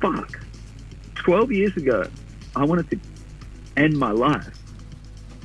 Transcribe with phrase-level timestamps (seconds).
[0.00, 0.40] fuck,
[1.16, 2.08] 12 years ago,
[2.56, 2.98] I wanted to
[3.76, 4.56] end my life.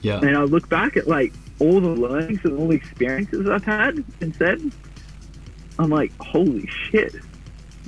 [0.02, 0.20] Yeah.
[0.20, 4.04] And I look back at like all the learnings and all the experiences I've had
[4.22, 4.62] and said,
[5.80, 7.16] I'm like, holy shit.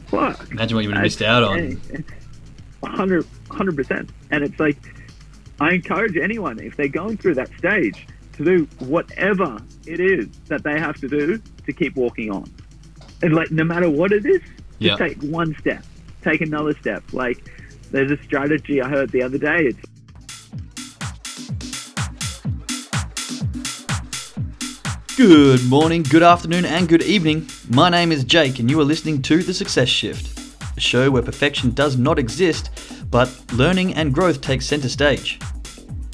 [0.07, 0.51] Fuck.
[0.51, 1.81] Imagine what you would have missed out on.
[2.79, 4.09] 100 100%.
[4.31, 4.77] And it's like
[5.59, 10.63] I encourage anyone if they're going through that stage to do whatever it is that
[10.63, 12.49] they have to do to keep walking on.
[13.21, 14.41] And like no matter what it is,
[14.79, 14.91] Yeah.
[14.97, 15.83] just take one step,
[16.25, 17.03] take another step.
[17.13, 17.51] Like
[17.91, 19.67] there's a strategy I heard the other day.
[19.67, 19.79] It's
[25.15, 27.47] Good morning, good afternoon, and good evening.
[27.69, 30.37] My name is Jake, and you are listening to The Success Shift,
[30.75, 32.69] a show where perfection does not exist,
[33.09, 35.39] but learning and growth take center stage.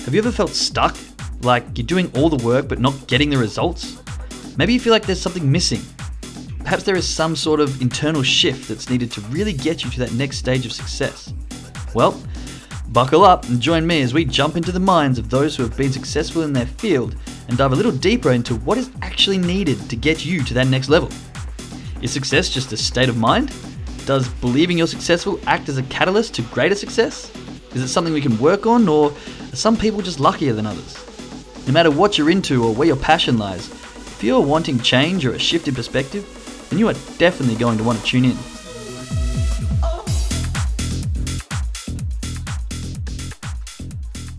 [0.02, 0.96] Have you ever felt stuck?
[1.42, 3.98] Like you're doing all the work but not getting the results?
[4.56, 5.82] Maybe you feel like there's something missing.
[6.72, 10.00] Perhaps there is some sort of internal shift that's needed to really get you to
[10.00, 11.34] that next stage of success.
[11.94, 12.18] Well,
[12.94, 15.76] buckle up and join me as we jump into the minds of those who have
[15.76, 17.18] been successful in their field
[17.50, 20.68] and dive a little deeper into what is actually needed to get you to that
[20.68, 21.10] next level.
[22.02, 23.54] Is success just a state of mind?
[24.06, 27.30] Does believing you're successful act as a catalyst to greater success?
[27.76, 30.96] Is it something we can work on, or are some people just luckier than others?
[31.68, 35.34] No matter what you're into or where your passion lies, if you're wanting change or
[35.34, 36.38] a shift in perspective,
[36.72, 38.38] then you are definitely going to want to tune in.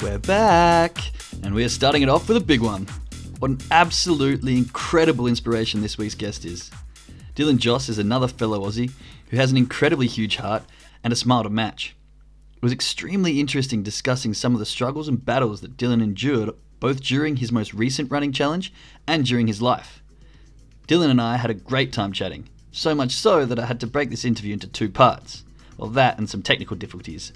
[0.01, 0.97] We're back,
[1.43, 2.87] and we are starting it off with a big one.
[3.39, 6.71] What an absolutely incredible inspiration this week's guest is.
[7.37, 8.93] Dylan Joss is another fellow Aussie
[9.29, 10.65] who has an incredibly huge heart
[11.05, 11.95] and a smile to match.
[12.57, 17.03] It was extremely interesting discussing some of the struggles and battles that Dylan endured both
[17.03, 18.73] during his most recent running challenge
[19.07, 20.02] and during his life.
[20.89, 23.87] Dylan and I had a great time chatting, so much so that I had to
[23.87, 25.45] break this interview into two parts.
[25.77, 27.33] Well, that and some technical difficulties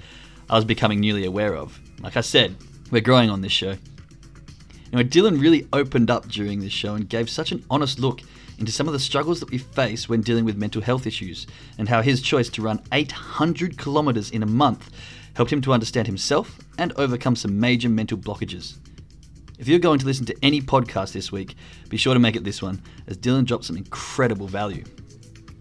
[0.49, 1.81] I was becoming newly aware of.
[2.01, 2.57] Like I said,
[2.91, 3.77] we're growing on this show.
[4.93, 8.21] Anyway, Dylan really opened up during this show and gave such an honest look
[8.59, 11.47] into some of the struggles that we face when dealing with mental health issues,
[11.79, 14.91] and how his choice to run 800 kilometers in a month
[15.35, 18.77] helped him to understand himself and overcome some major mental blockages.
[19.59, 21.55] If you're going to listen to any podcast this week,
[21.89, 24.85] be sure to make it this one, as Dylan dropped some incredible value.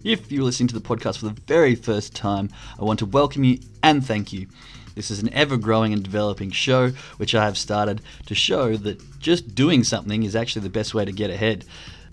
[0.03, 3.45] If you're listening to the podcast for the very first time, I want to welcome
[3.45, 4.47] you and thank you.
[4.95, 9.19] This is an ever growing and developing show which I have started to show that
[9.19, 11.63] just doing something is actually the best way to get ahead.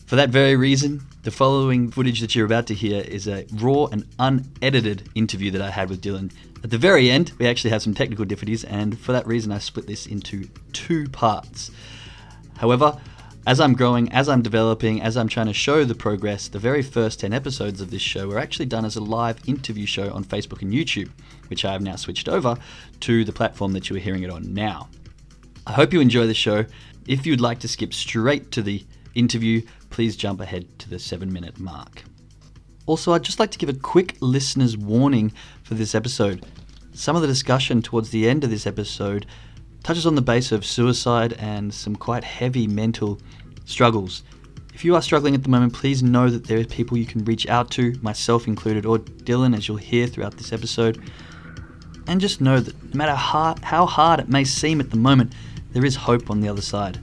[0.07, 3.87] For that very reason, the following footage that you're about to hear is a raw
[3.87, 6.33] and unedited interview that I had with Dylan.
[6.65, 9.59] At the very end, we actually have some technical difficulties, and for that reason, I
[9.59, 11.73] split this into two parts.
[12.57, 13.01] However,
[13.45, 16.83] as I'm growing, as I'm developing, as I'm trying to show the progress, the very
[16.83, 20.25] first 10 episodes of this show were actually done as a live interview show on
[20.25, 21.11] Facebook and YouTube,
[21.49, 22.57] which I have now switched over
[23.01, 24.89] to the platform that you are hearing it on now.
[25.67, 26.65] I hope you enjoy the show.
[27.09, 28.85] If you'd like to skip straight to the
[29.17, 32.05] interview, please jump ahead to the seven minute mark.
[32.87, 36.45] Also, I'd just like to give a quick listener's warning for this episode.
[36.93, 39.27] Some of the discussion towards the end of this episode
[39.83, 43.19] touches on the base of suicide and some quite heavy mental
[43.65, 44.23] struggles.
[44.75, 47.25] If you are struggling at the moment, please know that there are people you can
[47.25, 51.03] reach out to, myself included, or Dylan, as you'll hear throughout this episode.
[52.07, 55.35] And just know that no matter how, hard it may seem at the moment,
[55.73, 56.99] there is hope on the other side.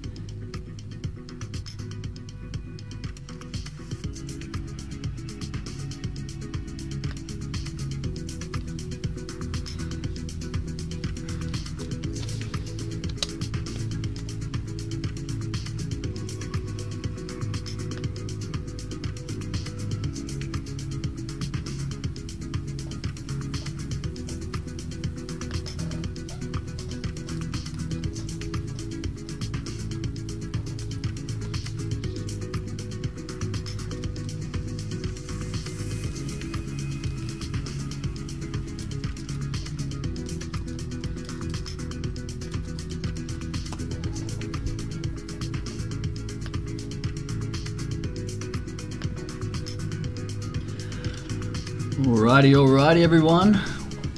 [52.30, 53.60] Alrighty, alrighty, everyone.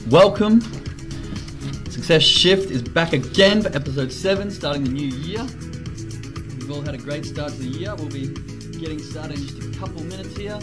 [0.10, 0.60] Welcome.
[1.90, 5.42] Success Shift is back again for episode 7, starting the new year.
[6.60, 7.96] We've all had a great start to the year.
[7.96, 8.28] We'll be
[8.78, 10.60] getting started in just a couple minutes here.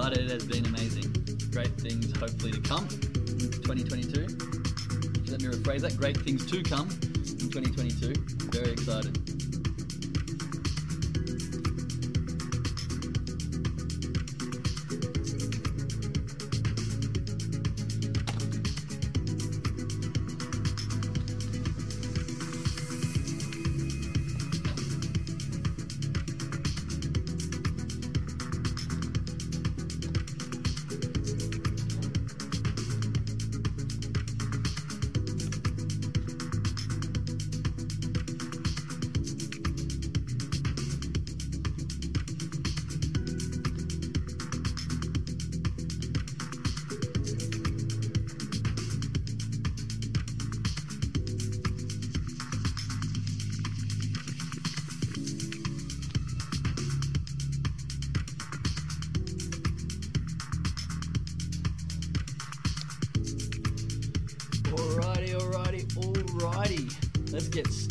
[0.00, 1.12] But it has been amazing.
[1.52, 2.88] Great things hopefully to come
[3.28, 4.22] in 2022.
[5.30, 5.98] Let me rephrase that.
[5.98, 7.89] Great things to come in 2022.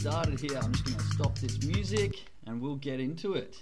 [0.10, 0.58] Started here.
[0.60, 3.58] I'm just going to stop this music and we'll get into it.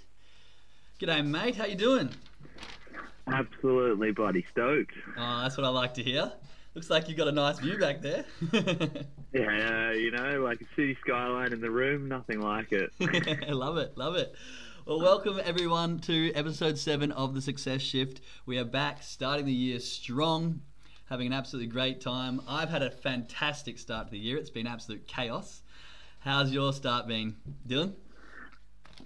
[0.98, 1.56] G'day, mate.
[1.56, 2.08] How you doing?
[3.26, 4.94] Absolutely bloody stoked.
[5.18, 6.32] Oh, that's what I like to hear.
[6.72, 8.24] Looks like you've got a nice view back there.
[9.30, 12.90] Yeah, you know, like a city skyline in the room, nothing like it.
[13.50, 14.34] love it, love it.
[14.86, 18.22] Well, welcome everyone to episode seven of the Success Shift.
[18.46, 20.62] We are back, starting the year strong,
[21.10, 22.40] having an absolutely great time.
[22.48, 24.38] I've had a fantastic start to the year.
[24.38, 25.60] It's been absolute chaos.
[26.20, 27.36] How's your start been,
[27.66, 27.94] Dylan?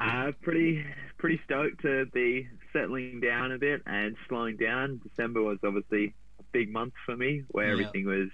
[0.00, 0.84] Uh, pretty,
[1.18, 5.00] pretty stoked to be settling down a bit and slowing down.
[5.06, 7.72] December was obviously a big month for me, where Yeah.
[7.72, 8.28] everything was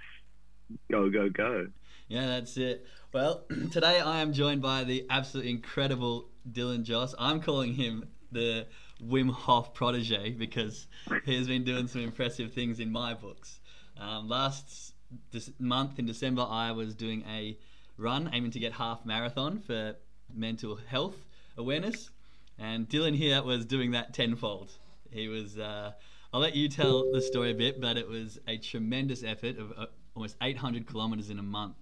[0.90, 1.66] go, go, go.
[2.08, 2.86] Yeah, that's it.
[3.12, 7.14] Well, today I am joined by the absolutely incredible Dylan Joss.
[7.18, 8.66] I'm calling him the
[9.04, 10.86] Wim Hof protege because
[11.24, 13.60] he has been doing some impressive things in my books.
[13.98, 14.94] Um, last
[15.32, 17.58] this month in December, I was doing a
[17.98, 19.96] run aiming to get half marathon for
[20.34, 21.16] mental health
[21.56, 22.10] awareness,
[22.58, 24.72] and Dylan here was doing that tenfold.
[25.10, 25.58] He was.
[25.58, 25.92] Uh,
[26.32, 29.72] I'll let you tell the story a bit, but it was a tremendous effort of
[29.76, 31.76] uh, almost 800 kilometers in a month.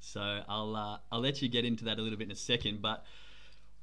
[0.00, 2.82] So I'll uh, I'll let you get into that a little bit in a second.
[2.82, 3.04] But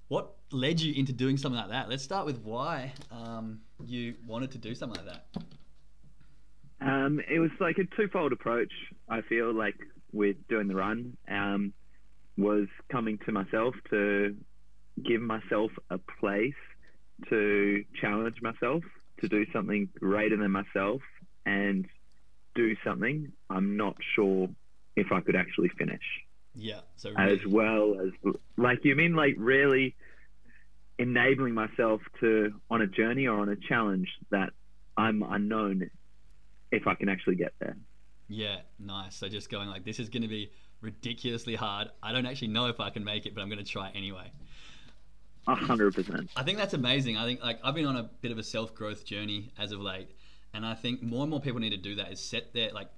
[0.08, 1.90] what led you into doing something like that?
[1.90, 5.26] Let's start with why um, you wanted to do something like that.
[6.82, 8.72] Um, it was like a twofold approach.
[9.10, 9.76] I feel like
[10.16, 11.74] with doing the run, um,
[12.38, 14.36] was coming to myself to
[15.04, 16.54] give myself a place
[17.30, 18.84] to challenge myself
[19.22, 21.02] to do something greater than myself
[21.46, 21.86] and
[22.56, 24.48] do something I'm not sure
[24.96, 26.04] if I could actually finish.
[26.56, 26.80] Yeah.
[26.96, 29.96] So As well as like you mean like really
[30.98, 34.52] enabling myself to on a journey or on a challenge that
[34.98, 35.90] I'm unknown
[36.72, 37.76] if I can actually get there.
[38.28, 39.16] Yeah, nice.
[39.16, 40.52] So just going like this is going to be
[40.82, 41.90] ridiculously hard.
[42.02, 44.32] I don't actually know if I can make it, but I'm going to try anyway.
[45.48, 46.30] A hundred percent.
[46.36, 47.18] I think that's amazing.
[47.18, 49.80] I think like I've been on a bit of a self growth journey as of
[49.80, 50.10] late,
[50.54, 52.12] and I think more and more people need to do that.
[52.12, 52.90] Is set their like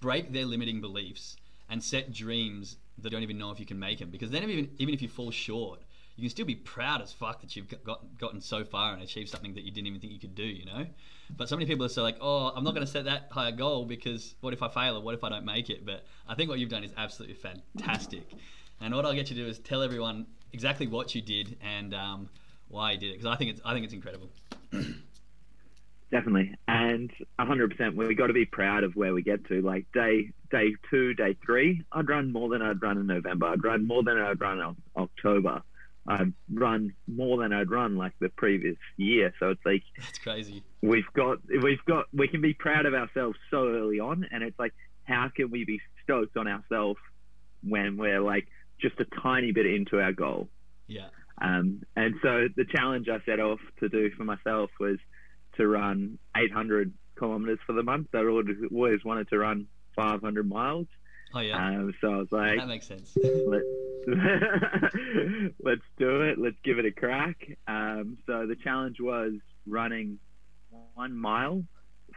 [0.00, 1.36] break their limiting beliefs
[1.70, 4.10] and set dreams that don't even know if you can make them.
[4.10, 5.80] Because then even even if you fall short,
[6.16, 9.30] you can still be proud as fuck that you've got, gotten so far and achieved
[9.30, 10.44] something that you didn't even think you could do.
[10.44, 10.86] You know.
[11.36, 13.52] But so many people are so like, oh, I'm not going to set that higher
[13.52, 15.84] goal because what if I fail or what if I don't make it?
[15.84, 18.22] But I think what you've done is absolutely fantastic.
[18.80, 21.94] And what I'll get you to do is tell everyone exactly what you did and
[21.94, 22.28] um,
[22.68, 24.30] why you did it because I think it's I think it's incredible.
[26.10, 26.54] Definitely.
[26.68, 29.62] And hundred percent we got to be proud of where we get to.
[29.62, 33.46] Like day day two, day three, I'd run more than I'd run in November.
[33.46, 35.62] I'd run more than I'd run in October.
[36.06, 39.32] I'd run more than I'd run like the previous year.
[39.40, 40.62] So it's like That's crazy.
[40.82, 44.58] we've got we've got we can be proud of ourselves so early on and it's
[44.58, 46.98] like how can we be stoked on ourselves
[47.62, 48.46] when we're like
[48.80, 50.48] just a tiny bit into our goal
[50.88, 51.08] Yeah.
[51.40, 54.98] um, and so the challenge I set off to do for myself was
[55.56, 60.86] to run 800 kilometers for the month I always wanted to run 500 miles
[61.34, 61.56] Oh yeah.
[61.56, 63.16] um, so I was like that makes sense.
[63.46, 63.64] let's
[65.62, 66.38] let's do it.
[66.38, 67.36] Let's give it a crack.
[67.66, 69.32] Um, so the challenge was
[69.66, 70.18] running
[70.94, 71.64] one mile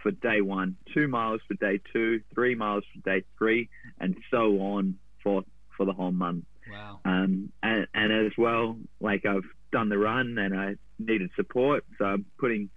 [0.04, 3.70] for day one, two miles for day two, three miles for day three,
[4.00, 5.44] and so on for
[5.76, 6.46] for the whole month.
[6.70, 7.00] Wow.
[7.06, 12.06] Um, and, and as well, like I've done the run and I needed support, so
[12.06, 12.70] I'm putting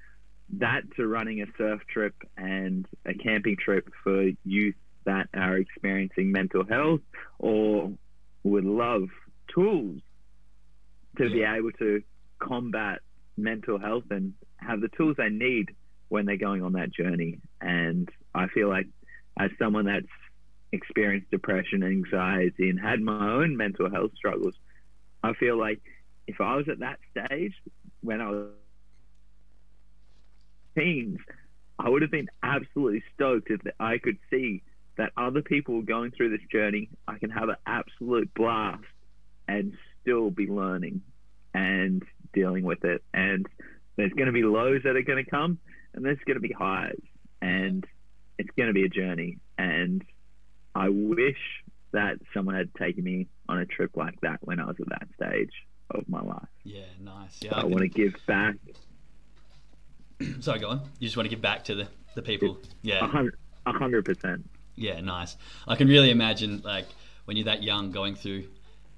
[0.58, 4.74] that to running a surf trip and a camping trip for youth
[5.10, 7.00] that are experiencing mental health
[7.38, 7.92] or
[8.44, 9.08] would love
[9.52, 10.00] tools
[11.18, 12.02] to be able to
[12.38, 13.00] combat
[13.36, 15.74] mental health and have the tools they need
[16.08, 17.40] when they're going on that journey.
[17.60, 18.86] And I feel like
[19.38, 20.06] as someone that's
[20.72, 24.54] experienced depression, anxiety, and had my own mental health struggles,
[25.22, 25.80] I feel like
[26.28, 27.54] if I was at that stage
[28.00, 28.46] when I was
[30.78, 31.18] teens,
[31.78, 34.62] I would have been absolutely stoked if I could see
[34.96, 36.90] that other people going through this journey.
[37.08, 38.84] I can have an absolute blast
[39.48, 41.02] and still be learning
[41.54, 43.02] and dealing with it.
[43.12, 43.46] And
[43.96, 45.58] there's going to be lows that are going to come,
[45.94, 47.00] and there's going to be highs,
[47.42, 47.86] and
[48.38, 49.38] it's going to be a journey.
[49.58, 50.04] And
[50.74, 51.38] I wish
[51.92, 55.08] that someone had taken me on a trip like that when I was at that
[55.16, 55.50] stage
[55.90, 56.48] of my life.
[56.62, 57.38] Yeah, nice.
[57.40, 58.56] Yeah, I, I want to give back.
[60.40, 60.82] Sorry, go on.
[60.98, 62.58] You just want to give back to the, the people.
[62.82, 63.04] Yeah.
[63.66, 64.48] A hundred percent.
[64.80, 65.36] Yeah, nice.
[65.68, 66.86] I can really imagine like
[67.26, 68.48] when you're that young going through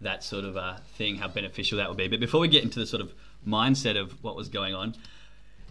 [0.00, 2.06] that sort of uh, thing, how beneficial that would be.
[2.06, 3.12] But before we get into the sort of
[3.46, 4.94] mindset of what was going on,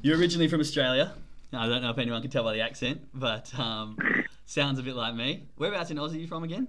[0.02, 1.14] you're originally from Australia.
[1.54, 3.98] I don't know if anyone can tell by the accent, but um,
[4.46, 5.48] sounds a bit like me.
[5.56, 6.68] Whereabouts in Aussie are you from again?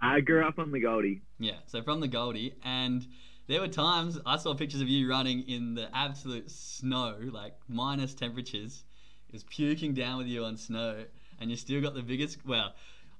[0.00, 1.22] I grew up on the Goldie.
[1.38, 3.06] Yeah, so from the Goldie, and
[3.46, 8.12] there were times I saw pictures of you running in the absolute snow, like minus
[8.12, 8.84] temperatures.
[9.28, 11.04] It was puking down with you on snow,
[11.40, 12.38] and you still got the biggest.
[12.46, 12.74] Well,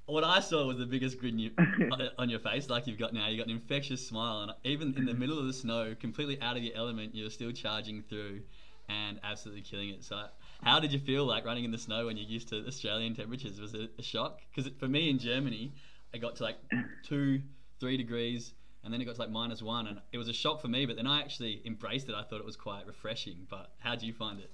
[0.07, 3.13] what I saw was the biggest grin you, uh, on your face, like you've got
[3.13, 3.29] now.
[3.29, 5.21] You got an infectious smile, and even in the mm-hmm.
[5.21, 8.43] middle of the snow, completely out of your element, you're still charging through
[8.89, 10.05] and absolutely killing it.
[10.05, 10.27] So,
[10.63, 13.61] how did you feel like running in the snow when you're used to Australian temperatures?
[13.61, 14.41] Was it a shock?
[14.55, 15.73] Because for me in Germany,
[16.15, 16.57] I got to like
[17.05, 17.43] two,
[17.81, 18.55] three degrees,
[18.85, 20.87] and then it got to like minus one, and it was a shock for me.
[20.87, 22.15] But then I actually embraced it.
[22.15, 23.47] I thought it was quite refreshing.
[23.51, 24.51] But how do you find it?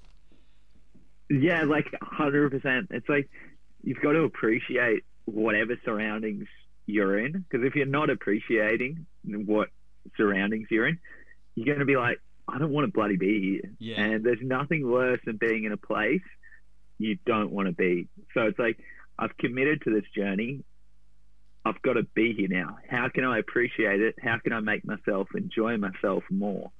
[1.28, 2.88] Yeah, like hundred percent.
[2.90, 3.28] It's like
[3.82, 6.46] you've got to appreciate whatever surroundings
[6.86, 9.68] you're in, because if you're not appreciating what
[10.16, 10.98] surroundings you're in,
[11.54, 13.72] you're going to be like, I don't want to bloody be here.
[13.78, 14.00] Yeah.
[14.00, 16.22] And there's nothing worse than being in a place
[16.98, 18.08] you don't want to be.
[18.34, 18.78] So it's like
[19.18, 20.64] I've committed to this journey.
[21.64, 22.78] I've got to be here now.
[22.90, 24.16] How can I appreciate it?
[24.20, 26.72] How can I make myself enjoy myself more?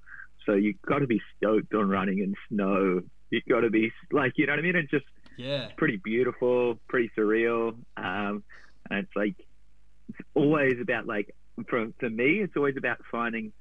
[0.44, 3.02] So you've got to be stoked on running in snow.
[3.30, 4.74] You've got to be like, you know what I mean?
[4.76, 7.74] It's just yeah, it's pretty beautiful, pretty surreal.
[7.96, 8.42] Um,
[8.90, 9.34] and it's like
[10.08, 11.34] it's always about like
[11.68, 13.52] for for me, it's always about finding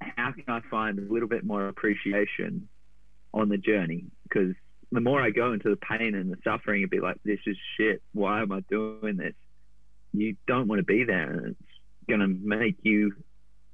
[0.00, 2.68] how can I find a little bit more appreciation
[3.32, 4.54] on the journey because
[4.90, 7.56] the more I go into the pain and the suffering, it'd be like, this is
[7.76, 8.02] shit.
[8.12, 9.32] Why am I doing this?
[10.12, 13.14] You don't want to be there, and it's going to make you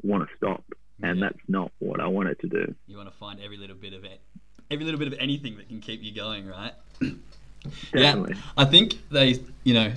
[0.05, 0.63] want to stop.
[1.03, 1.27] And Yeah.
[1.31, 2.75] that's not what I wanted to do.
[2.87, 4.21] you want to find every little bit of it,
[4.71, 6.73] every little bit of anything that can keep you going, right?
[7.93, 8.35] Definitely.
[8.35, 9.93] Yeah, I think they, you know,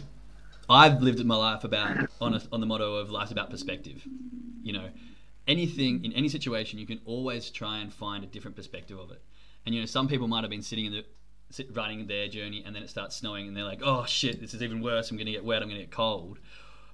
[0.69, 4.01] I've lived my life about on a, on the motto of life's about perspective.
[4.63, 4.89] You know,
[5.47, 9.21] anything in any situation, you can always try and find a different perspective of it.
[9.65, 11.05] And you know, some people might have been sitting in the
[11.49, 14.53] sit, running their journey, and then it starts snowing, and they're like, "Oh shit, this
[14.53, 15.11] is even worse.
[15.11, 15.61] I'm going to get wet.
[15.61, 16.39] I'm going to get cold."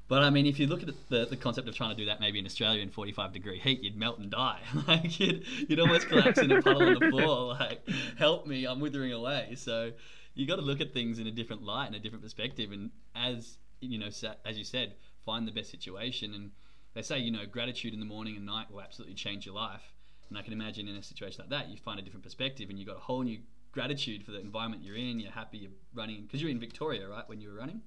[0.08, 2.22] But I mean, if you look at the, the concept of trying to do that
[2.22, 4.60] maybe in Australia in 45 degree heat, you'd melt and die.
[4.88, 7.38] like you'd, you'd almost collapse in a puddle on the floor.
[7.60, 7.82] Like,
[8.18, 9.56] help me, I'm withering away.
[9.58, 9.92] So
[10.36, 12.72] you got to look at things in a different light and a different perspective.
[12.72, 14.08] And as you know,
[14.46, 14.94] as you said,
[15.26, 16.34] find the best situation.
[16.34, 16.52] And
[16.94, 19.82] they say, you know, gratitude in the morning and night will absolutely change your life.
[20.30, 22.78] And I can imagine in a situation like that, you find a different perspective and
[22.78, 23.40] you got a whole new
[23.72, 25.20] gratitude for the environment you're in.
[25.20, 27.28] You're happy you're running because you're in Victoria, right?
[27.28, 27.82] When you were running.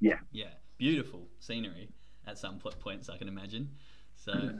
[0.00, 0.18] Yeah.
[0.32, 1.88] Yeah, beautiful scenery
[2.26, 3.70] at some points, I can imagine.
[4.16, 4.50] So,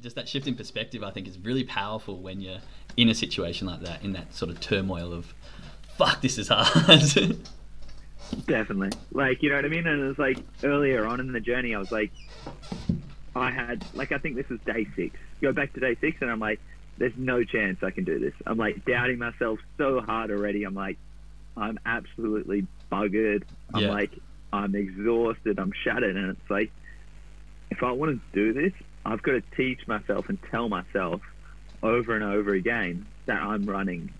[0.00, 2.58] just that shift in perspective, I think, is really powerful when you're
[2.96, 5.32] in a situation like that, in that sort of turmoil of,
[5.96, 7.36] fuck, this is hard.
[8.46, 8.90] Definitely.
[9.12, 9.86] Like, you know what I mean?
[9.86, 12.10] And it was like earlier on in the journey, I was like,
[13.36, 15.16] I had, like, I think this was day six.
[15.40, 16.60] Go back to day six, and I'm like,
[16.98, 18.34] there's no chance I can do this.
[18.46, 20.64] I'm like doubting myself so hard already.
[20.64, 20.98] I'm like,
[21.56, 23.42] I'm absolutely buggered.
[23.74, 23.90] I'm Yeah.
[23.90, 24.10] like,
[24.52, 25.58] I'm exhausted.
[25.58, 26.16] I'm shattered.
[26.16, 26.70] And it's like,
[27.70, 28.72] if I want to do this,
[29.04, 31.20] I've got to teach myself and tell myself
[31.82, 34.12] over and over again that I'm running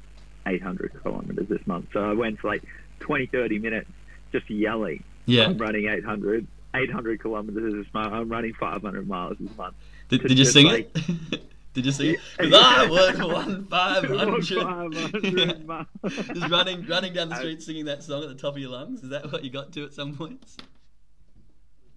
[0.46, 1.88] 800 kilometers this month.
[1.92, 2.64] So I went for like
[3.00, 3.90] 20, 30 minutes
[4.32, 5.04] just yelling.
[5.26, 5.44] yeah.
[5.44, 8.12] I'm running 800, 800 kilometers this month.
[8.12, 9.74] I'm running 500 miles this month.
[10.08, 11.42] Did, did you sing like- it?
[11.74, 12.10] did you see?
[12.10, 12.20] it?
[12.38, 12.44] Yeah.
[12.50, 14.46] 'Cause I would one five hundred.
[14.46, 15.86] 500 miles.
[16.34, 19.02] Just running, running down the street singing that song at the top of your lungs.
[19.02, 20.56] Is that what you got to at some points?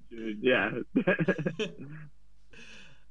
[0.10, 0.72] Dude, yeah.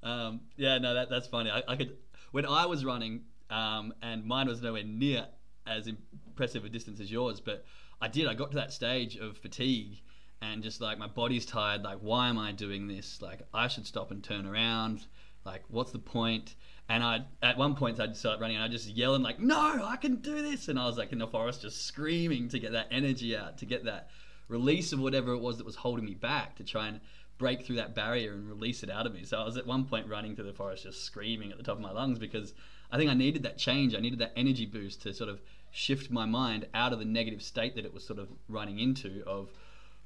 [0.03, 1.51] Um, yeah, no, that, that's funny.
[1.51, 1.97] I, I could
[2.33, 5.27] when I was running, um, and mine was nowhere near
[5.67, 7.65] as impressive a distance as yours, but
[8.01, 8.27] I did.
[8.27, 10.03] I got to that stage of fatigue
[10.43, 11.83] and just like my body's tired.
[11.83, 13.23] Like, why am I doing this?
[13.23, 15.07] Like, I should stop and turn around.
[15.45, 16.55] Like, what's the point?
[16.89, 19.97] And I, at one point, I'd start running and I'd just yelling like, "No, I
[19.97, 22.89] can do this!" And I was like in the forest, just screaming to get that
[22.91, 24.11] energy out, to get that
[24.49, 27.01] release of whatever it was that was holding me back, to try and
[27.39, 29.25] break through that barrier and release it out of me.
[29.25, 31.77] So I was at one point running through the forest, just screaming at the top
[31.77, 32.55] of my lungs because
[32.93, 33.95] I think I needed that change.
[33.95, 37.43] I needed that energy boost to sort of shift my mind out of the negative
[37.43, 39.51] state that it was sort of running into of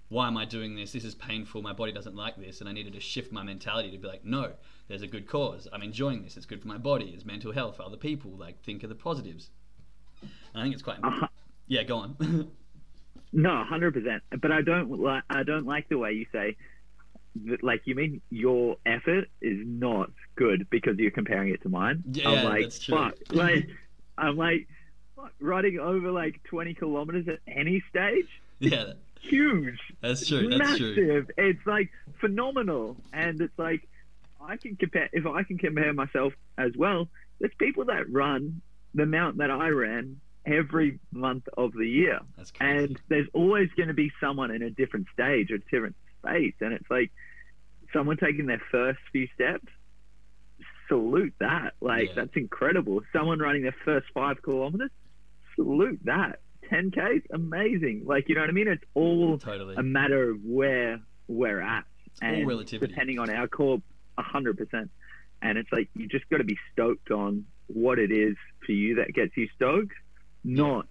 [0.09, 0.93] why am I doing this?
[0.93, 1.61] This is painful.
[1.61, 2.61] My body doesn't like this.
[2.61, 4.53] And I needed to shift my mentality to be like, no,
[4.89, 5.69] there's a good cause.
[5.73, 6.37] I'm enjoying this.
[6.37, 7.13] It's good for my body.
[7.15, 8.31] It's mental health for other people.
[8.31, 9.51] Like, think of the positives.
[10.23, 10.99] And I think it's quite.
[11.03, 11.29] Uh-huh.
[11.67, 12.51] Yeah, go on.
[13.33, 14.23] no, hundred percent.
[14.41, 15.23] But I don't like.
[15.29, 16.57] I don't like the way you say.
[17.45, 22.03] That, like you mean your effort is not good because you're comparing it to mine.
[22.11, 22.97] Yeah, I'm like, that's true.
[22.97, 23.15] Fuck.
[23.31, 23.69] Like,
[24.17, 24.67] I'm like,
[25.15, 28.27] fuck, running over like 20 kilometers at any stage.
[28.59, 29.79] Yeah huge.
[30.01, 30.49] That's true.
[30.49, 30.95] That's massive.
[30.95, 31.27] true.
[31.37, 33.89] It's like phenomenal, and it's like
[34.41, 35.09] I can compare.
[35.13, 37.09] If I can compare myself as well,
[37.41, 38.61] there's people that run
[38.95, 42.21] the amount that I ran every month of the year,
[42.61, 46.73] and there's always going to be someone in a different stage or different space, and
[46.73, 47.11] it's like
[47.93, 49.67] someone taking their first few steps.
[50.89, 51.75] Salute that!
[51.81, 52.15] Like Yeah.
[52.17, 53.03] that's incredible.
[53.13, 54.91] Someone running their first five kilometers.
[55.55, 56.39] Salute that
[56.71, 58.03] 10Ks, amazing.
[58.07, 58.69] Like, you know what I mean?
[58.69, 59.77] It's all totally.
[59.77, 61.85] a matter of where we're at.
[62.21, 62.87] And relativity.
[62.87, 63.81] depending on our core,
[64.19, 64.89] 100%.
[65.41, 68.97] And it's like, you just got to be stoked on what it is for you
[68.97, 69.93] that gets you stoked,
[70.43, 70.87] not,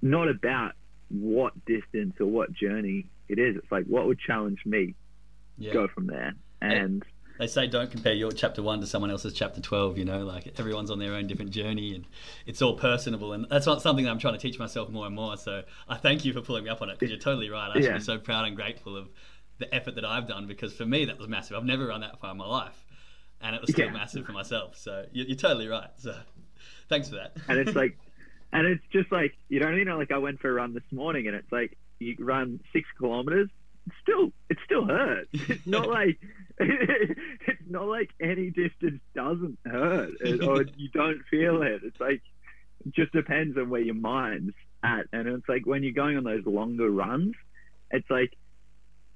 [0.00, 0.72] not about
[1.10, 3.56] what distance or what journey it is.
[3.56, 4.94] It's like, what would challenge me?
[5.58, 5.72] yeah.
[5.72, 6.34] Go from there.
[6.60, 7.04] And
[7.38, 10.52] they say don't compare your chapter one to someone else's chapter 12 you know like
[10.58, 12.04] everyone's on their own different journey and
[12.46, 15.14] it's all personable and that's not something that i'm trying to teach myself more and
[15.14, 17.70] more so i thank you for pulling me up on it because you're totally right
[17.70, 17.94] i should Yeah.
[17.98, 19.08] be so proud and grateful of
[19.58, 22.20] the effort that i've done because for me that was massive i've never run that
[22.20, 22.84] far in my life
[23.40, 23.92] and it was still Yeah.
[23.92, 26.14] massive for myself so you're, you're totally right so
[26.88, 27.96] thanks for that and it's like,
[28.52, 30.82] and it's just like you know, you know, like I went for a run this
[30.92, 33.48] morning, and it's like you run six kilometers,
[34.02, 35.28] still, it still hurts.
[35.48, 36.18] It's not like,
[36.58, 40.10] it's not like any distance doesn't hurt,
[40.42, 41.82] or you don't feel it.
[41.84, 42.22] It's like,
[42.86, 46.24] it just depends on where your mind's at, and it's like when you're going on
[46.24, 47.34] those longer runs,
[47.90, 48.32] it's like,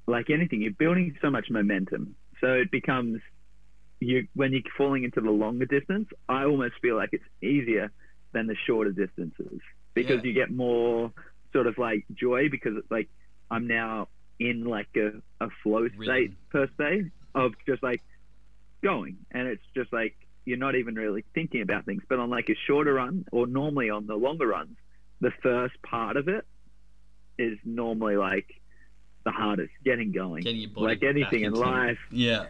[0.06, 3.20] like anything, you're building so much momentum, so it becomes.
[3.98, 7.90] You, when you're falling into the longer distance, I almost feel like it's easier
[8.34, 9.58] than the shorter distances
[9.94, 10.22] because Yeah.
[10.24, 11.10] you get more
[11.54, 13.08] sort of like joy because it's like
[13.50, 18.02] I'm now in like a, a flow state per se of just like
[18.82, 19.18] going.
[19.30, 22.02] And it's just like you're not even really thinking about things.
[22.08, 24.76] But on like a shorter run or normally on the longer runs
[25.20, 26.44] the first part of it
[27.38, 28.46] is normally like
[29.24, 29.72] the hardest.
[29.84, 30.42] Getting going.
[30.42, 31.98] Getting like anything in life.
[32.10, 32.46] Yeah.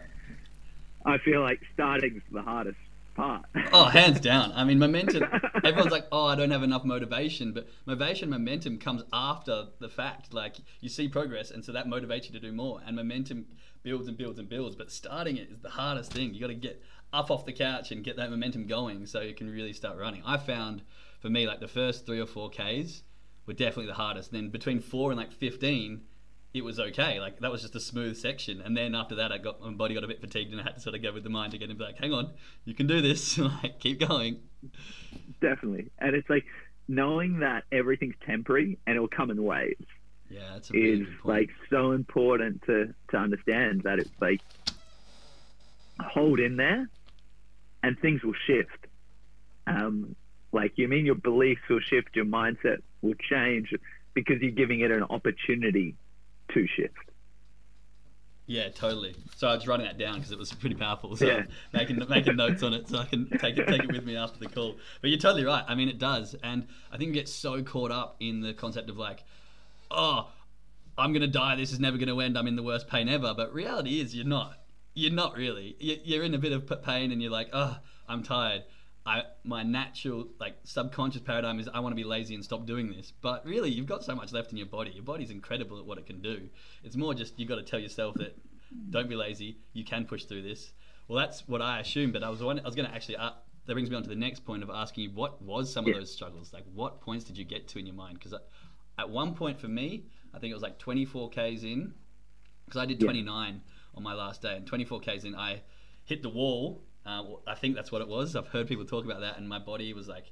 [1.05, 2.77] I feel like starting's the hardest
[3.17, 4.53] part Oh, hands down.
[4.53, 5.23] I mean, momentum.
[5.63, 10.33] Everyone's like, "Oh, I don't have enough motivation," but motivation, momentum comes after the fact.
[10.33, 12.79] Like you see progress, and so that motivates you to do more.
[12.85, 13.47] And momentum
[13.83, 14.75] builds and builds and builds.
[14.75, 16.33] But starting it is the hardest thing.
[16.33, 19.33] You got to get up off the couch and get that momentum going, so you
[19.33, 20.21] can really start running.
[20.25, 20.83] I found,
[21.19, 23.03] for me, like the first three or four k's
[23.45, 24.31] were definitely the hardest.
[24.31, 26.03] Then between four and like fifteen,
[26.57, 27.19] it was okay.
[27.19, 29.93] Like that was just a smooth section, and then after that, I got my body
[29.93, 31.69] got a bit fatigued, and I had to sort of go with the mind again
[31.69, 32.31] and be like, "Hang on,
[32.65, 33.37] you can do this.
[33.63, 34.41] like keep going."
[35.41, 36.45] definitely and it's like
[36.87, 39.85] knowing that everything's temporary and it'll come in waves
[40.29, 44.41] Yeah, that's a really is like so important to to understand that it's like
[45.99, 46.89] hold in there
[47.83, 48.87] and things will shift
[49.67, 50.15] um
[50.51, 53.73] like you mean your beliefs will shift your mindset will change
[54.13, 55.95] because you're giving it an opportunity
[56.57, 56.93] to shift
[58.49, 59.13] yeah, totally.
[59.35, 61.17] So I was writing that down because it was pretty powerful.
[61.17, 61.43] So Yeah.
[61.73, 64.39] making making notes on it so I can take it take it with me after
[64.39, 64.77] the call.
[65.01, 65.65] But you're totally right.
[65.67, 68.89] I mean, it does, and I think we get so caught up in the concept
[68.89, 69.25] of like,
[69.91, 70.29] oh,
[70.97, 71.57] I'm gonna die.
[71.57, 72.37] This is never gonna end.
[72.37, 73.33] I'm in the worst pain ever.
[73.35, 74.53] But reality is, you're not.
[74.93, 75.75] You're not really.
[75.81, 78.63] You- You're in a bit of pain, and you're like, oh, I'm tired.
[79.07, 82.91] I my natural like subconscious paradigm is I want to be lazy and stop doing
[82.91, 83.13] this.
[83.21, 84.91] But really, you've got so much left in your body.
[84.91, 86.49] Your body's incredible at what it can do.
[86.83, 88.37] It's more just you've got to tell yourself that
[88.89, 89.57] don't be lazy.
[89.73, 90.73] You can push through this.
[91.07, 92.11] Well, that's what I assumed.
[92.11, 93.15] But I was wondering- I was going to actually.
[93.15, 93.31] Uh,
[93.65, 95.93] that brings me on to the next point of asking you what was some of
[95.93, 96.51] those struggles.
[96.53, 98.13] Like, what points did you get to in your mind?
[98.19, 98.33] Because
[98.97, 101.93] at one point for me, I think it was like 24 k's in,
[102.65, 103.07] because I did Yeah.
[103.07, 103.61] 29
[103.95, 105.61] on my last day, and 24 k's in, I
[106.05, 106.81] hit the wall.
[107.07, 108.35] Uh, well, I think that's what it was.
[108.35, 110.31] I've heard people talk about that, and my body was like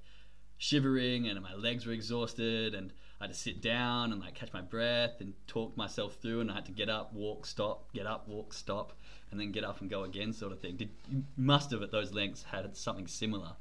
[0.57, 4.53] shivering and my legs were exhausted and I had to sit down and like catch
[4.53, 8.05] my breath and talk myself through and I had to get up, walk, stop, get
[8.05, 8.93] up, walk, stop,
[9.31, 10.77] and then get up and go again sort of thing.
[10.77, 13.51] Did you must have at those lengths had something similar?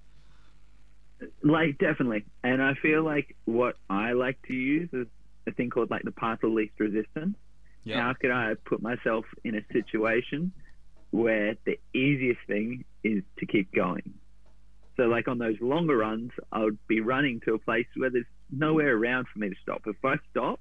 [1.42, 2.24] Like definitely.
[2.42, 5.06] And I feel like what I like to use is
[5.46, 7.36] a thing called like the path of least resistance.
[7.84, 8.00] Yeah.
[8.00, 10.52] How could I put myself in a situation
[11.14, 14.14] where the easiest thing is to keep going?
[14.96, 18.26] So, like on those longer runs, I would be running to a place where there's
[18.50, 19.82] nowhere around for me to stop.
[19.86, 20.60] If I stop,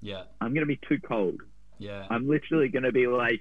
[0.00, 0.24] Yeah.
[0.40, 1.40] I'm going to be too cold.
[1.78, 2.06] Yeah.
[2.10, 3.40] I'm literally going to be like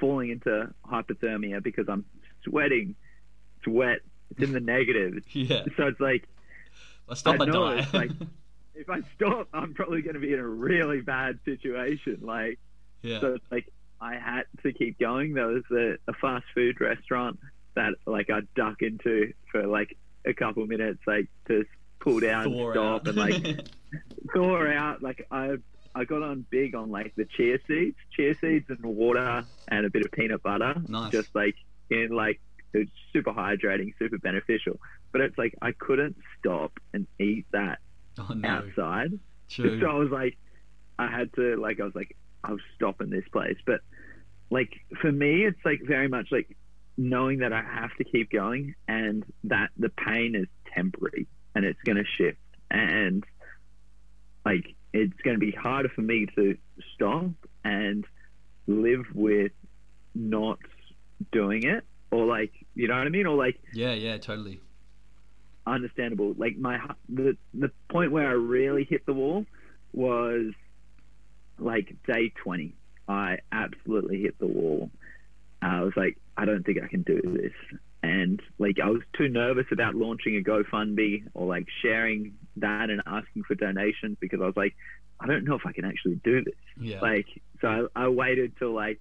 [0.00, 2.04] falling into hypothermia because I'm
[2.44, 2.94] sweating.
[3.58, 3.98] It's wet.
[4.30, 5.22] It's in the negative.
[5.32, 5.64] yeah.
[5.76, 6.28] So it's like,
[7.08, 7.86] I stop I know, die.
[7.92, 8.10] like-
[8.74, 12.18] if I stop, I'm probably going to be in a really bad situation.
[12.22, 12.58] Like,
[13.02, 13.20] yeah.
[13.20, 15.34] so it's like I had to keep going.
[15.34, 17.38] There was a, a fast food restaurant
[17.74, 21.64] that like I'd duck into for like a couple minutes, like to
[22.00, 23.08] pull down, Thaw stop, out.
[23.08, 23.68] and like
[24.34, 25.02] thaw out.
[25.02, 25.56] Like I
[25.94, 29.90] I got on big on like the chia seeds, chia seeds and water and a
[29.90, 30.74] bit of peanut butter.
[30.86, 31.12] Nice.
[31.12, 31.56] Just like
[31.90, 32.40] in like
[32.72, 34.78] it's super hydrating, super beneficial.
[35.12, 37.78] But it's like I couldn't stop and eat that
[38.18, 38.48] oh no.
[38.48, 39.18] outside.
[39.48, 39.80] True.
[39.80, 40.36] So I was like,
[40.98, 43.80] I had to like I was like I was stopping this place, but
[44.50, 46.56] like for me, it's like very much like
[46.96, 51.80] knowing that I have to keep going and that the pain is temporary and it's
[51.84, 52.38] going to shift
[52.70, 53.24] and
[54.44, 56.56] like it's going to be harder for me to
[56.94, 57.30] stop
[57.64, 58.04] and
[58.66, 59.52] live with
[60.14, 60.58] not
[61.30, 64.60] doing it or like you know what I mean or like Yeah, yeah, totally.
[65.66, 66.34] understandable.
[66.36, 69.44] Like my the the point where I really hit the wall
[69.92, 70.52] was
[71.58, 72.74] like day twenty.
[73.08, 74.90] I absolutely hit the wall.
[75.62, 79.02] Uh, I was like, I don't think I can do this, and like I was
[79.16, 84.40] too nervous about launching a GoFundMe or like sharing that and asking for donations because
[84.40, 84.74] I was like,
[85.20, 86.54] I don't know if I can actually do this.
[86.80, 87.00] Yeah.
[87.00, 87.26] Like,
[87.60, 89.00] so I, I waited till like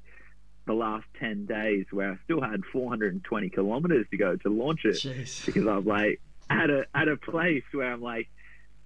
[0.66, 4.96] the last 10 days where I still had 420 kilometers to go to launch it
[4.96, 5.46] Jeez.
[5.46, 8.30] because I was like at a, at a place where I'm like,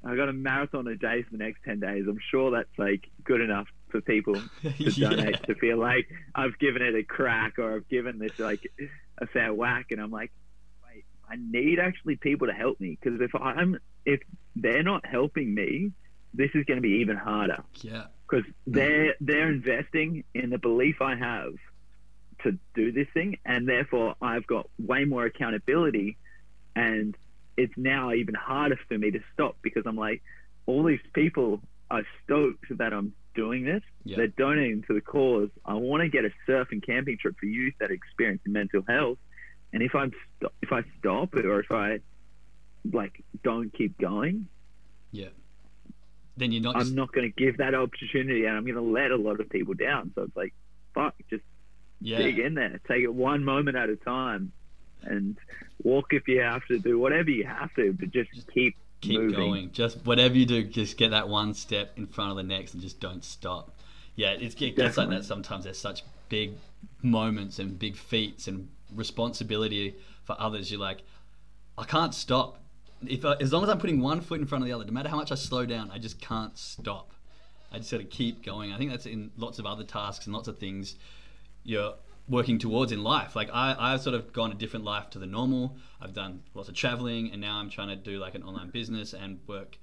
[0.04, 2.06] I got a marathon a day for the next 10 days.
[2.08, 5.10] I'm sure that's like good enough for people to Yeah.
[5.10, 8.62] donate to feel like I've given it a crack or I've given this like
[9.20, 9.88] a fair whack.
[9.92, 10.32] And I'm like,
[10.84, 14.22] wait, I need actually people to help me because if I'm, if
[14.56, 15.92] they're not helping me,
[16.34, 18.06] this is going to be even harder Yeah.
[18.30, 21.54] because they're they're investing in the belief I have
[22.44, 26.18] to do this thing, and therefore I've got way more accountability,
[26.76, 27.16] and
[27.58, 30.22] it's now even harder for me to stop because I'm like,
[30.66, 33.84] all these people are stoked that I'm doing this.
[34.04, 34.18] Yeah.
[34.18, 35.50] They're donating to the cause.
[35.66, 39.18] I want to get a surf and camping trip for youth that experience mental health,
[39.74, 42.00] and if I'm st- if I stop it or if I
[42.92, 44.48] like don't keep going,
[45.12, 45.30] Yeah.
[46.38, 49.12] Then you're not I'm not going to give that opportunity, and I'm going to let
[49.12, 50.12] a lot of people down.
[50.16, 50.54] So it's like,
[50.96, 51.44] fuck, just
[52.00, 52.18] yeah.
[52.18, 54.52] dig in there, take it one moment at a time,
[55.04, 55.38] and
[55.84, 59.36] walk if you have to, do whatever you have to, but just keep keep moving.
[59.36, 59.72] going.
[59.72, 62.82] Just whatever you do, just get that one step in front of the next and
[62.82, 63.76] just don't stop.
[64.16, 65.64] Yeah, it's it gets like that sometimes.
[65.64, 66.54] There's such big
[67.02, 70.72] moments and big feats and responsibility for others.
[70.72, 71.02] You're like,
[71.78, 72.60] I can't stop.
[73.08, 74.92] If I, as long as I'm putting one foot in front of the other, no
[74.92, 77.12] matter how much I slow down, I just can't stop.
[77.72, 78.74] I just got to keep going.
[78.74, 80.96] I think that's in lots of other tasks and lots of things
[81.64, 81.94] you're
[82.32, 83.36] working towards in life.
[83.36, 85.78] Like I, I've sort of gone a different life to the normal.
[86.02, 89.14] I've done lots of traveling, and now I'm trying to do like an online business
[89.14, 89.78] and work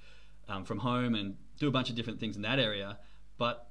[0.49, 2.99] um, from home and do a bunch of different things in that area.
[3.37, 3.69] But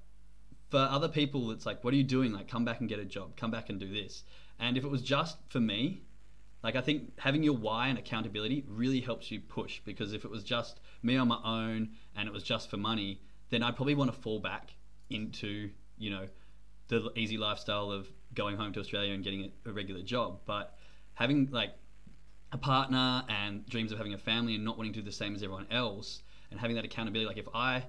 [0.69, 2.31] for other people, it's like, what are you doing?
[2.31, 3.35] Like, come back and get a job.
[3.35, 4.23] Come back and do this.
[4.59, 6.03] And if it was just for me,
[6.63, 10.31] like I think having your why and accountability really helps you push because if it
[10.31, 13.95] was just me on my own and it was just for money, then I'd probably
[13.95, 14.73] want to fall back
[15.09, 16.27] into, you know,
[16.89, 20.39] the easy lifestyle of going home to Australia and getting a, regular job.
[20.45, 20.77] But
[21.15, 21.73] having like
[22.53, 25.35] a partner and dreams of having a family and not wanting to do the same
[25.35, 26.21] as everyone else
[26.51, 27.83] and having that accountability, like if I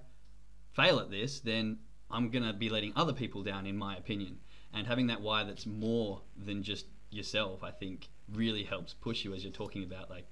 [0.73, 1.79] fail at this, then
[2.11, 4.39] I'm gonna be letting other people down, in my opinion.
[4.73, 9.35] And having that why that's more than just yourself, I think, really helps push you
[9.35, 10.27] as you're talking about like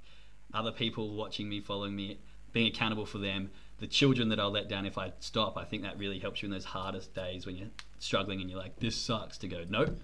[0.52, 2.18] other people watching me, following me,
[2.52, 5.56] being accountable for them, the children that I'll let down if I stop.
[5.56, 8.58] I think that really helps you in those hardest days when you're struggling and you're
[8.58, 9.38] like, this sucks.
[9.38, 9.98] To go, nope,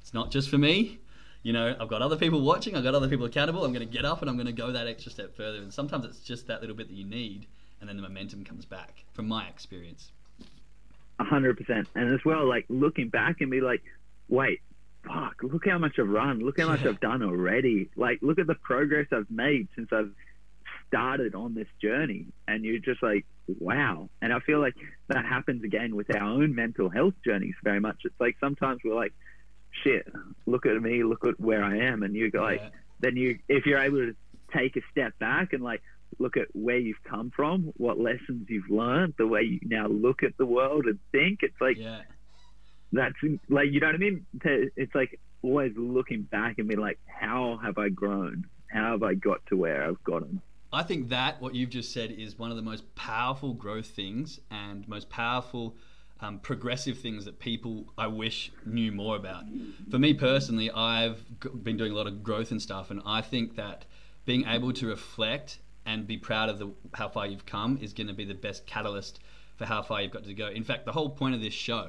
[0.00, 0.98] it's not just for me.
[1.42, 3.64] You know, I've got other people watching, I've got other people accountable.
[3.64, 5.58] I'm going to get up and I'm going to go that extra step further.
[5.58, 7.46] And sometimes it's just that little bit that you need,
[7.80, 10.10] and then the momentum comes back, from my experience.
[11.20, 11.86] A hundred percent.
[11.94, 13.82] And as well, like looking back and be like,
[14.28, 14.60] wait,
[15.06, 16.40] fuck, look how much I've run.
[16.40, 16.90] Look how much Yeah.
[16.90, 17.90] I've done already.
[17.94, 20.12] Like, look at the progress I've made since I've
[20.88, 23.26] started on this journey and you're just like,
[23.58, 24.08] wow.
[24.22, 24.74] And I feel like
[25.08, 27.96] that happens again with our own mental health journeys very much.
[28.04, 29.12] It's like sometimes we're like,
[29.82, 30.06] shit,
[30.46, 32.02] look at me, look at where I am.
[32.02, 32.68] And you go like, Yeah.
[33.00, 34.16] then you, if you're able to
[34.56, 35.82] take a step back and like
[36.18, 40.22] look at where you've come from, what lessons you've learned, the way you now look
[40.22, 42.02] at the world and think, it's like, Yeah.
[42.92, 43.14] that's
[43.48, 44.26] like, you know what I mean?
[44.44, 48.46] It's like always looking back and be like, how have I grown?
[48.68, 50.40] How have I got to where I've gotten?
[50.74, 54.40] I think that what you've just said is one of the most powerful growth things
[54.50, 55.76] and most powerful
[56.20, 59.44] um, progressive things that people I wish knew more about.
[59.90, 61.24] For me personally, I've
[61.62, 63.84] been doing a lot of growth and stuff, and I think that
[64.24, 68.06] being able to reflect and be proud of the how far you've come is going
[68.06, 69.20] to be the best catalyst
[69.56, 70.48] for how far you've got to go.
[70.48, 71.88] In fact, the whole point of this show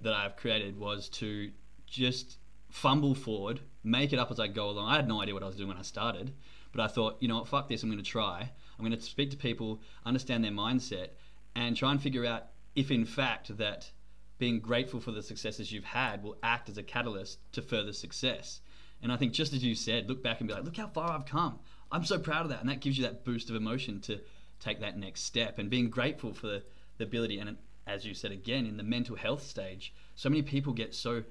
[0.00, 1.50] that I've created was to
[1.86, 2.38] just
[2.70, 4.88] fumble forward, make it up as I go along.
[4.88, 6.32] I had no idea what I was doing when I started,
[6.72, 8.50] but I thought, you know what, fuck this, I'm going to try.
[8.78, 11.08] I'm going to speak to people, understand their mindset,
[11.54, 13.90] and try and figure out if, in fact, that
[14.38, 18.60] being grateful for the successes you've had will act as a catalyst to further success.
[19.02, 21.10] And I think, just as you said, look back and be like, look how far
[21.10, 21.58] I've come.
[21.90, 22.60] I'm so proud of that.
[22.60, 24.20] And that gives you that boost of emotion to
[24.60, 26.62] take that next step and being grateful for the,
[26.98, 27.38] the ability.
[27.38, 27.56] And
[27.86, 31.24] as you said again, in the mental health stage, so many people get so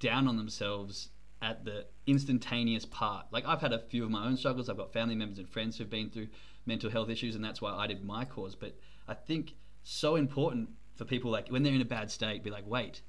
[0.00, 3.26] down on themselves at the instantaneous part.
[3.30, 4.68] Like I've had a few of my own struggles.
[4.68, 6.28] I've got family members and friends who've been through
[6.66, 8.54] mental health issues, and that's why I did my course.
[8.54, 12.50] But I think so important for people like when they're in a bad state, be
[12.50, 13.02] like, wait,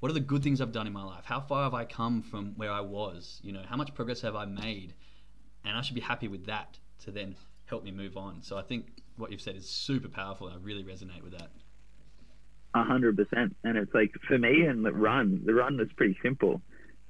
[0.00, 1.24] what are the good things I've done in my life?
[1.24, 3.40] How far have I come from where I was?
[3.42, 4.94] You know, how much progress have I made?
[5.64, 8.42] And I should be happy with that to then help me move on.
[8.42, 11.50] So I think what you've said is super powerful, and I really resonate with that.
[12.74, 13.56] A hundred percent.
[13.64, 16.60] And it's like for me and the run, the run was pretty simple.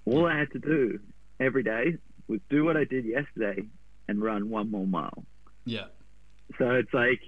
[0.06, 0.98] All I had to do
[1.40, 3.62] every day was do what I did yesterday
[4.08, 5.24] and run one more mile.
[5.64, 5.86] Yeah,
[6.58, 7.20] So it's like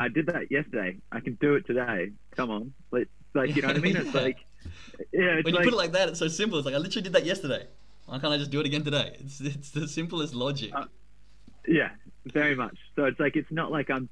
[0.00, 0.98] I did that yesterday.
[1.12, 2.10] I can do it today.
[2.36, 3.96] Come on, like, like you know what I mean?
[3.96, 4.20] It's Yeah.
[4.20, 4.38] like,
[5.12, 6.58] yeah, it's when you like, put it like that, it's so simple.
[6.58, 7.66] It's like I literally did that yesterday.
[8.06, 9.16] Why can't I just do it again today?
[9.20, 10.72] It's it's the simplest logic.
[10.74, 10.86] Uh,
[11.66, 11.90] yeah,
[12.26, 12.76] very much.
[12.96, 14.08] So it's like it's not like I'm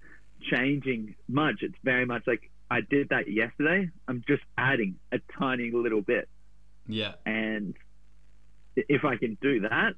[0.50, 1.56] changing much.
[1.62, 3.88] It's very much like I did that yesterday.
[4.08, 6.28] I'm just adding a tiny little bit.
[6.86, 7.74] yeah, and
[8.76, 9.94] if I can do that,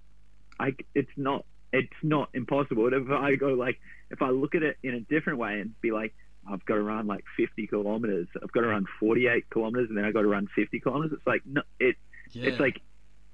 [0.59, 2.89] I it's not it's not impossible.
[2.93, 3.79] If I go like
[4.11, 6.15] if I look at it in a different way and be like,
[6.51, 10.05] I've got to run like 50 kilometers, I've got to run 48 kilometers, and then
[10.05, 11.13] I got to run 50 kilometers.
[11.17, 11.97] It's like no, it
[12.33, 12.49] yeah.
[12.49, 12.81] it's like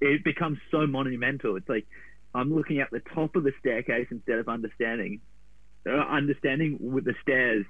[0.00, 1.56] it becomes so monumental.
[1.56, 1.86] It's like
[2.34, 5.20] I'm looking at the top of the staircase instead of understanding.
[5.86, 7.64] Uh, understanding with the stairs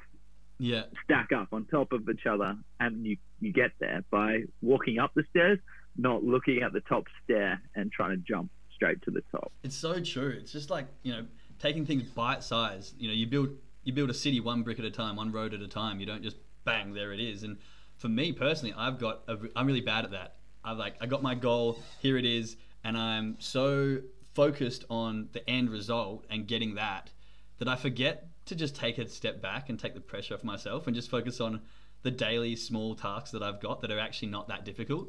[0.59, 4.99] yeah, stack up on top of each other and you, you get there by walking
[4.99, 5.59] up the stairs,
[5.99, 9.53] not looking at the top stair and trying to jump straight to the top.
[9.65, 10.37] it's so true.
[10.41, 11.27] It's just like you know
[11.59, 12.95] taking things bite size.
[12.99, 13.51] You know, you build
[13.83, 16.01] you build a city one brick at a time, one road at a time.
[16.01, 17.43] You don't just bang there it is.
[17.43, 17.59] And
[17.97, 19.23] for me personally, I've got
[19.57, 20.37] I'm really bad at that.
[20.65, 23.99] I like I got my goal, here it is, and I'm so
[24.35, 27.11] focused on the end result and getting that
[27.59, 30.87] that I forget to just take a step back and take the pressure off myself
[30.87, 31.61] and just focus on
[32.03, 35.09] the daily small tasks that I've got that are actually not that difficult.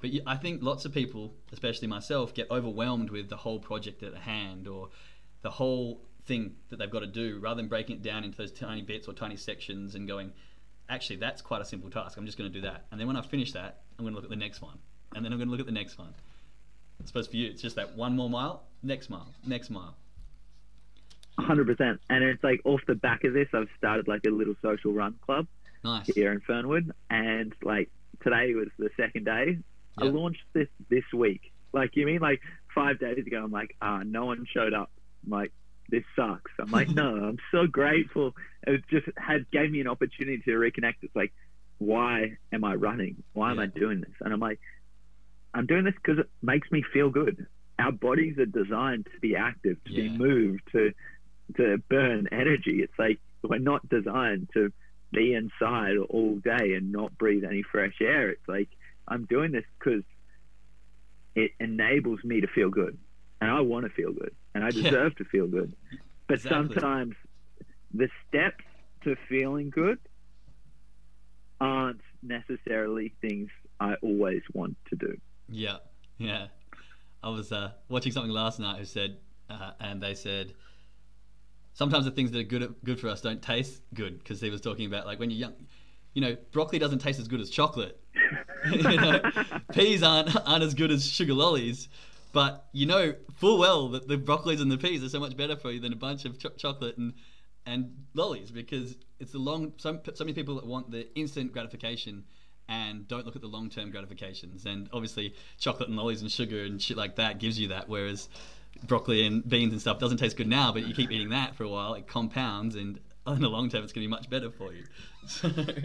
[0.00, 4.14] But I think lots of people, especially myself, get overwhelmed with the whole project at
[4.14, 4.88] hand or
[5.42, 8.52] the whole thing that they've got to do rather than breaking it down into those
[8.52, 10.32] tiny bits or tiny sections and going,
[10.88, 12.16] actually, that's quite a simple task.
[12.16, 12.86] I'm just going to do that.
[12.90, 14.78] And then when I finish that, I'm going to look at the next one.
[15.14, 16.14] And then I'm going to look at the next one.
[17.02, 19.96] I suppose for you, it's just that one more mile, next mile, next mile.
[21.38, 21.98] 100%.
[22.10, 25.14] And it's like off the back of this, I've started like a little social run
[25.24, 25.46] club
[25.84, 26.06] Nice.
[26.14, 26.92] here in Fernwood.
[27.08, 27.90] And like
[28.22, 29.58] today was the second day.
[29.98, 31.52] I launched this this week.
[31.72, 32.40] Like, you mean like
[32.74, 34.90] five days ago, I'm like, ah, no one showed up.
[35.24, 35.52] I'm like,
[35.88, 36.50] this sucks.
[36.58, 38.34] I'm like, no, I'm so grateful.
[38.66, 40.94] It just had gave me an opportunity to reconnect.
[41.02, 41.32] It's like,
[41.78, 43.22] why am I running?
[43.32, 44.14] Why am I doing this?
[44.20, 44.60] And I'm like,
[45.54, 47.46] I'm doing this because it makes me feel good.
[47.78, 50.92] Our bodies are designed to be active, to be moved, to
[51.56, 52.82] to burn energy.
[52.82, 54.72] It's like we're not designed to
[55.12, 58.30] be inside all day and not breathe any fresh air.
[58.30, 58.68] It's like
[59.10, 60.04] I'm doing this because
[61.34, 62.96] it enables me to feel good,
[63.40, 64.90] and I want to feel good, and I Yeah.
[64.90, 65.74] deserve to feel good.
[66.28, 66.76] But Exactly.
[66.76, 67.16] sometimes
[67.92, 68.64] the steps
[69.04, 69.98] to feeling good
[71.60, 75.16] aren't necessarily things I always want to do.
[75.48, 75.78] Yeah,
[76.18, 76.48] yeah.
[77.22, 79.18] I was uh, watching something last night who said,
[79.50, 80.54] uh, and they said,
[81.74, 84.60] sometimes the things that are good good for us don't taste good because he was
[84.60, 85.54] talking about like when you're young,
[86.14, 88.00] you know, broccoli doesn't taste as good as chocolate.
[88.70, 89.20] You know,
[89.72, 91.88] peas aren't aren't as good as sugar lollies,
[92.32, 95.56] but you know full well that the broccolis and the peas are so much better
[95.56, 97.14] for you than a bunch of ch- chocolate and
[97.66, 99.72] and lollies because it's the long.
[99.76, 102.24] So, so many people that want the instant gratification
[102.68, 104.64] and don't look at the long-term gratifications.
[104.64, 108.28] And obviously, chocolate and lollies and sugar and shit like that gives you that, whereas
[108.86, 111.64] broccoli and beans and stuff doesn't taste good now, but you keep eating that for
[111.64, 114.50] a while, it compounds, and in the long term, it's going to be much better
[114.50, 114.84] for you.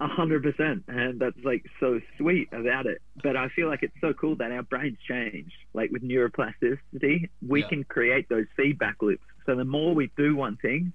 [0.00, 3.00] A hundred percent, and that's like so sweet about it.
[3.22, 5.52] But I feel like it's so cool that our brains change.
[5.72, 7.68] Like with neuroplasticity, we Yeah.
[7.68, 9.22] can create those feedback loops.
[9.46, 10.92] So the more we do one thing,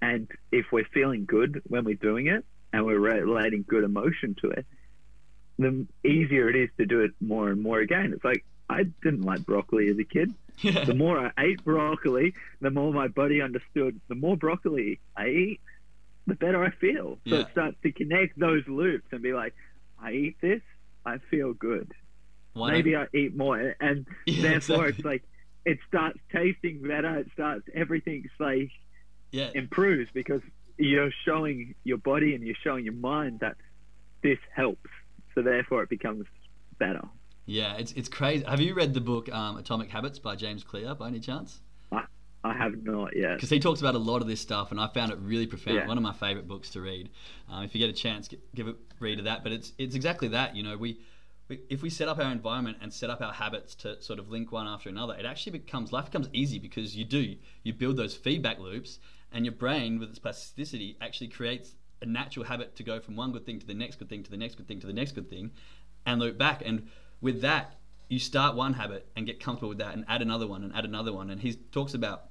[0.00, 4.50] and if we're feeling good when we're doing it, and we're relating good emotion to
[4.50, 4.66] it,
[5.58, 8.12] the easier it is to do it more and more again.
[8.12, 10.32] It's like I didn't like broccoli as a kid.
[10.60, 10.84] yeah.
[10.84, 14.00] The more I ate broccoli, the more my body understood.
[14.08, 15.60] The more broccoli I eat,
[16.30, 17.18] the better I feel.
[17.28, 17.40] So Yeah.
[17.42, 19.54] it starts to connect those loops and be like,
[20.02, 20.62] I eat this,
[21.04, 21.92] I feel good.
[22.54, 24.88] Why Maybe I eat more, and Yeah, therefore exactly.
[24.88, 25.22] it's like
[25.64, 27.18] it starts tasting better.
[27.18, 28.70] It starts everything's like
[29.30, 29.50] yeah.
[29.54, 30.40] improves because
[30.78, 33.56] you're showing your body and you're showing your mind that
[34.22, 34.90] this helps.
[35.34, 36.26] So therefore, it becomes
[36.78, 37.02] better.
[37.46, 38.44] Yeah, it's it's crazy.
[38.44, 41.60] Have you read the book um, Atomic Habits by James Clear by any chance?
[42.42, 43.34] I, have not yet.
[43.34, 45.76] Because he talks about a lot of this stuff, and I found it really profound.
[45.76, 45.86] Yeah.
[45.86, 47.10] One of my favorite books to read.
[47.48, 49.42] Um, if you get a chance, give a read of that.
[49.42, 50.56] But it's it's exactly that.
[50.56, 51.00] You know, we,
[51.48, 54.30] we if we set up our environment and set up our habits to sort of
[54.30, 57.96] link one after another, it actually becomes life becomes easy because you do you build
[57.96, 58.98] those feedback loops,
[59.32, 63.32] and your brain with its plasticity actually creates a natural habit to go from one
[63.32, 65.12] good thing to the next good thing to the next good thing to the next
[65.12, 65.50] good thing,
[66.06, 66.62] and loop back.
[66.64, 66.88] And
[67.20, 67.74] with that,
[68.08, 70.86] you start one habit and get comfortable with that, and add another one and add
[70.86, 71.28] another one.
[71.28, 72.29] And he talks about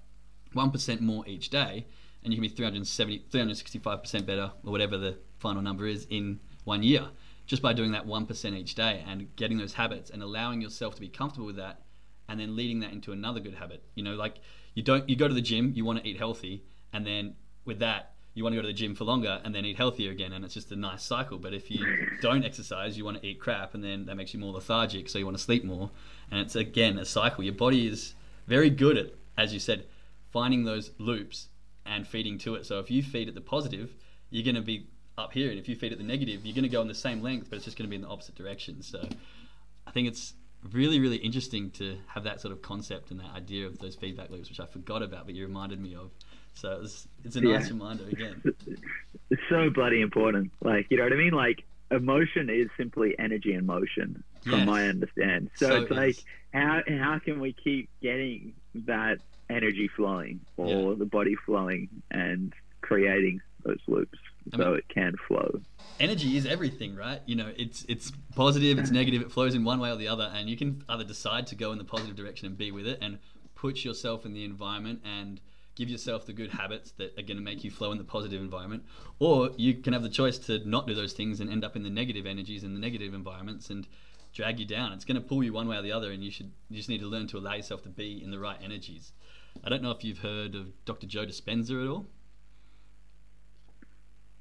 [0.55, 1.85] 1% more each day,
[2.23, 6.83] and you can be 370, 365% better, or whatever the final number is, in one
[6.83, 7.07] year,
[7.45, 11.01] just by doing that 1% each day and getting those habits and allowing yourself to
[11.01, 11.81] be comfortable with that,
[12.27, 13.83] and then leading that into another good habit.
[13.95, 14.35] You know, like
[14.75, 17.35] you don't, you go to the gym, you want to eat healthy, and then
[17.65, 20.11] with that, you want to go to the gym for longer and then eat healthier
[20.11, 21.39] again, and it's just a nice cycle.
[21.39, 21.83] But if you
[22.21, 25.17] don't exercise, you want to eat crap, and then that makes you more lethargic, so
[25.17, 25.89] you want to sleep more,
[26.29, 27.43] and it's again a cycle.
[27.43, 28.13] Your body is
[28.47, 29.07] very good at,
[29.37, 29.85] as you said,
[30.31, 31.47] finding those loops
[31.85, 32.65] and feeding to it.
[32.65, 33.95] So if you feed at the positive,
[34.29, 34.87] you're going to be
[35.17, 36.95] up here, and if you feed at the negative, you're going to go in the
[36.95, 38.81] same length, but it's just going to be in the opposite direction.
[38.81, 39.07] So
[39.85, 40.33] I think it's
[40.71, 44.29] really, really interesting to have that sort of concept and that idea of those feedback
[44.29, 46.11] loops, which I forgot about, but you reminded me of.
[46.53, 47.73] So it was, it's a nice Yeah.
[47.73, 48.41] reminder again.
[49.31, 50.51] It's so bloody important.
[50.63, 51.33] Like, you know what I mean?
[51.33, 54.67] Like, emotion is simply energy and motion, from Yes.
[54.67, 55.51] my understand.
[55.55, 60.91] So, So it's it like, how how can we keep getting that energy flowing or
[60.91, 60.95] Yeah.
[60.97, 64.17] the body flowing and creating those loops
[64.53, 65.61] I so it can flow?
[65.99, 67.21] energy is everything, right?
[67.25, 70.31] You know, it's it's positive, it's negative, it flows in one way or the other,
[70.33, 72.99] and you can either decide to go in the positive direction and be with it,
[73.01, 73.19] and
[73.55, 75.41] put yourself in the environment and
[75.75, 78.41] give yourself the good habits that are going to make you flow in the positive
[78.41, 78.83] environment,
[79.19, 81.83] or you can have the choice to not do those things and end up in
[81.83, 83.85] the negative energies and the negative environments and
[84.33, 84.93] drag you down.
[84.93, 86.87] It's going to pull you one way or the other, and you should you just
[86.89, 89.11] need to learn to allow yourself to be in the right energies.
[89.63, 91.07] I don't know if you've heard of Dr.
[91.07, 92.07] Joe Dispenza at all.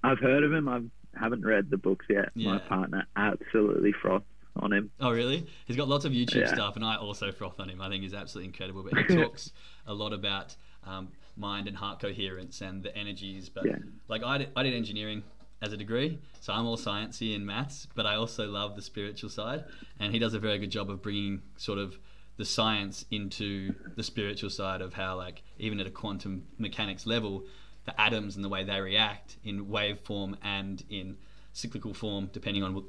[0.02, 0.68] I've heard of him.
[0.68, 0.80] I
[1.18, 2.30] haven't read the books yet.
[2.34, 4.24] My partner absolutely froths
[4.56, 4.90] on him.
[5.00, 5.46] Oh, really?
[5.66, 6.54] He's got lots of YouTube Yeah.
[6.54, 7.80] stuff, and I also froth on him.
[7.80, 8.84] I think he's absolutely incredible.
[8.84, 9.52] But he talks
[9.86, 10.54] a lot about
[10.84, 13.48] um, mind and heart coherence and the energies.
[13.48, 13.76] But Yeah.
[14.08, 15.24] like I did, I did engineering
[15.60, 17.88] as a degree, so I'm all sciencey and maths.
[17.94, 19.64] But I also love the spiritual side,
[19.98, 21.98] and he does a very good job of bringing sort of
[22.38, 27.44] the science into the spiritual side of how, like, even at a quantum mechanics level,
[27.84, 31.16] the atoms and the way they react in wave form and in
[31.52, 32.84] cyclical form, depending on what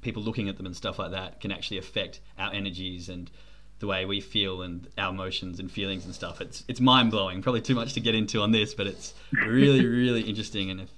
[0.00, 3.30] people looking at them and stuff like that can actually affect our energies and
[3.78, 6.40] the way we feel and our emotions and feelings and stuff.
[6.40, 7.40] It's it's mind blowing.
[7.42, 10.70] Probably too much to get into on this, but it's really really interesting.
[10.70, 10.90] And if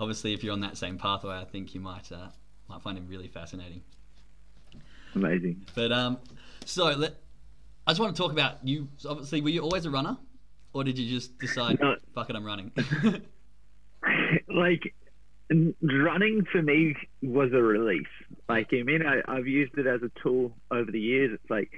[0.00, 2.28] obviously if you're on that same pathway, I think you might uh,
[2.68, 3.82] might find him really fascinating.
[5.14, 5.64] Amazing.
[5.76, 6.18] But um,
[6.64, 7.14] so let
[7.86, 8.88] I just want to talk about you.
[9.08, 10.16] Obviously, were you always a runner,
[10.72, 11.96] or did you just decide, No.
[12.14, 12.72] fuck it, I'm running?
[14.48, 14.94] like
[15.82, 18.06] running for me was a release.
[18.48, 21.38] Like I mean, I, I've used it as a tool over the years.
[21.40, 21.70] It's like,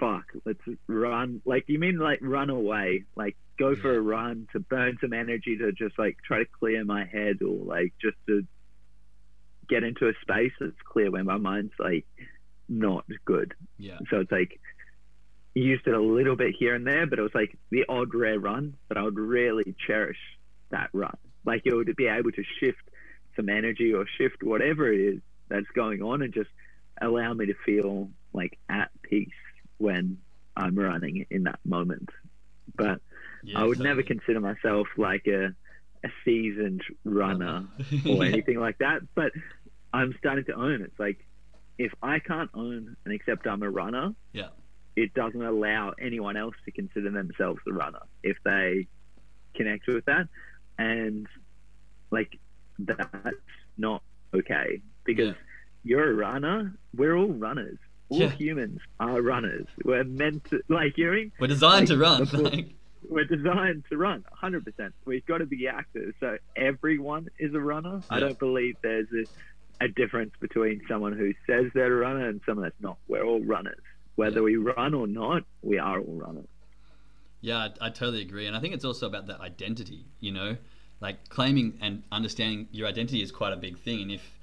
[0.00, 1.42] fuck, let's run.
[1.44, 5.56] Like you mean like run away, like go for a run to burn some energy
[5.58, 8.46] to just like try to clear my head or like just to
[9.68, 12.06] get into a space that's clear when my mind's like
[12.68, 13.54] not good.
[13.78, 14.60] yeah, So it's like
[15.60, 18.38] used it a little bit here and there, but it was like the odd rare
[18.38, 18.76] run.
[18.88, 20.18] But I would really cherish
[20.70, 21.16] that run.
[21.44, 22.82] Like it would be able to shift
[23.36, 26.50] some energy or shift whatever it is that's going on, and just
[27.00, 29.28] allow me to feel like at peace
[29.78, 30.18] when
[30.56, 32.10] I'm running in that moment.
[32.74, 33.00] But
[33.42, 35.54] Yeah, I would never consider myself like a
[36.04, 38.12] a seasoned runner uh-huh.
[38.12, 39.02] or anything like that.
[39.14, 39.32] But
[39.92, 41.18] I'm starting to own it's like
[41.78, 44.48] if I can't own and accept I'm a runner, Yeah.
[44.96, 48.86] It doesn't allow anyone else to consider themselves a runner if they
[49.54, 50.28] connect with that.
[50.78, 51.26] And
[52.10, 52.38] like
[52.78, 53.36] that's
[53.78, 54.02] not
[54.34, 55.42] okay because Yeah.
[55.84, 56.74] you're a runner.
[56.94, 57.78] We're all runners.
[58.08, 58.30] All Yeah.
[58.30, 59.66] humans are runners.
[59.84, 61.32] We're meant to like you know what I mean?
[61.40, 62.20] We're designed to run.
[62.24, 62.72] before- like-
[63.08, 68.00] we're designed to run 100% we've got to be active so everyone is a runner
[68.10, 72.40] i don't believe there's a, a difference between someone who says they're a runner and
[72.44, 73.78] someone that's not we're all runners
[74.16, 76.46] whether we run or not we are all runners
[77.40, 80.06] Yeah, I, I totally agree, and I think it's also about that identity.
[80.20, 80.56] You know,
[81.00, 84.00] like claiming and understanding your identity is quite a big thing.
[84.02, 84.38] And if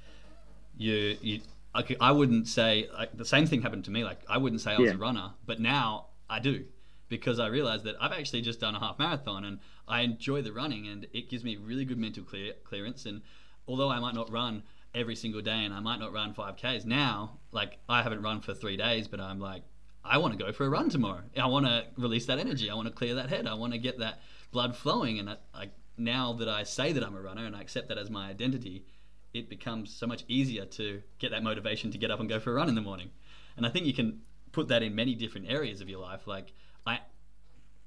[0.78, 1.42] you, you,
[1.74, 4.04] I, could- I wouldn't say like the same thing happened to me.
[4.04, 4.96] Like I wouldn't say I was Yeah.
[4.96, 6.66] a runner, but now I do
[7.10, 10.52] because I realized that I've actually just done a half marathon and I enjoy the
[10.54, 13.06] running and it gives me really good mental clear, clearance.
[13.06, 13.22] And
[13.68, 14.64] although I might not run
[14.96, 18.54] every single day and I might not run 5Ks now, like I haven't run for
[18.54, 19.64] three days, but I'm like,
[20.06, 21.22] I want to go for a run tomorrow.
[21.38, 22.70] I want to release that energy.
[22.70, 23.48] I want to clear that head.
[23.48, 24.22] I want to get that
[24.52, 25.20] blood flowing.
[25.20, 28.10] And I, now that I say that I'm a runner and I accept that as
[28.10, 28.86] my identity,
[29.34, 32.52] it becomes so much easier to get that motivation to get up and go for
[32.52, 33.10] a run in the morning.
[33.56, 34.22] And I think you can
[34.52, 36.28] put that in many different areas of your life.
[36.28, 36.54] Like
[36.86, 37.00] I,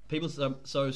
[0.07, 0.91] people so, so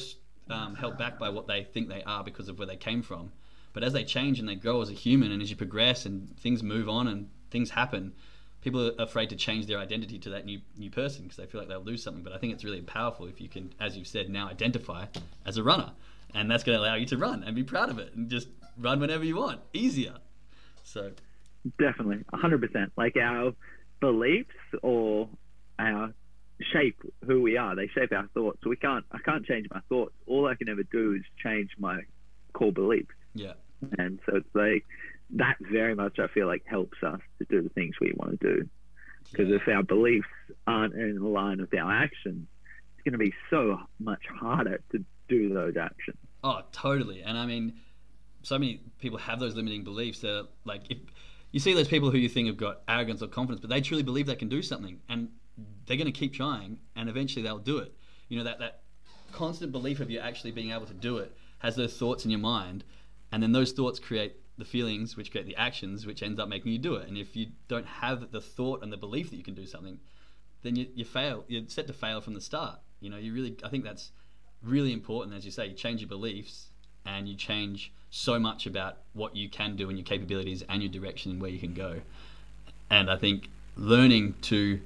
[0.50, 3.32] um, held back by what they think they are because of where they came from.
[3.72, 6.36] But as they change and they grow as a human, and as you progress and
[6.38, 8.12] things move on and things happen,
[8.60, 11.60] people are afraid to change their identity to that new new person because they feel
[11.60, 12.22] like they'll lose something.
[12.22, 15.06] But I think it's really powerful if you can, as you've said, now identify
[15.44, 15.92] as a runner,
[16.34, 18.48] and that's going to allow you to run and be proud of it and just
[18.78, 20.14] run whenever you want, easier.
[20.84, 21.12] So.
[21.78, 22.24] Definitely.
[22.32, 23.52] 100% like our
[24.00, 24.50] beliefs
[24.82, 25.28] or
[25.78, 26.12] our
[26.72, 28.58] shape who we are they shape our thoughts.
[28.64, 30.12] We can't i can't change my thoughts.
[30.26, 32.00] All i can ever do is change my
[32.52, 33.14] core beliefs.
[33.34, 33.52] Yeah,
[33.98, 34.84] And so it's like
[35.30, 38.54] that very much I feel like helps us to do the things we want to
[38.54, 38.68] do.
[39.30, 40.26] Because if our beliefs
[40.66, 42.46] aren't in line with our actions,
[42.94, 46.18] it's going to be so much harder to do those actions.
[46.44, 47.22] Oh, totally.
[47.22, 47.74] And I mean,
[48.42, 50.20] so many people have those limiting beliefs.
[50.20, 50.98] That like if
[51.52, 54.02] you see those people who you think have got arrogance or confidence, but they truly
[54.02, 55.28] believe they can do something, and
[55.86, 57.92] they're going to keep trying, and eventually they'll do it.
[58.28, 58.80] You know that that
[59.32, 62.40] constant belief of you actually being able to do it has those thoughts in your
[62.40, 62.84] mind,
[63.32, 66.70] and then those thoughts create the feelings, which create the actions, which ends up making
[66.70, 67.08] you do it.
[67.08, 69.98] And if you don't have the thought and the belief that you can do something,
[70.62, 71.44] then you, you fail.
[71.48, 72.78] You're set to fail from the start.
[73.00, 73.56] You know, you really.
[73.64, 74.12] I think that's
[74.62, 75.66] really important, as you say.
[75.66, 76.68] You change your beliefs,
[77.04, 80.92] and you change so much about what you can do and your capabilities and your
[80.92, 82.00] direction and where you can go.
[82.90, 84.80] And I think learning to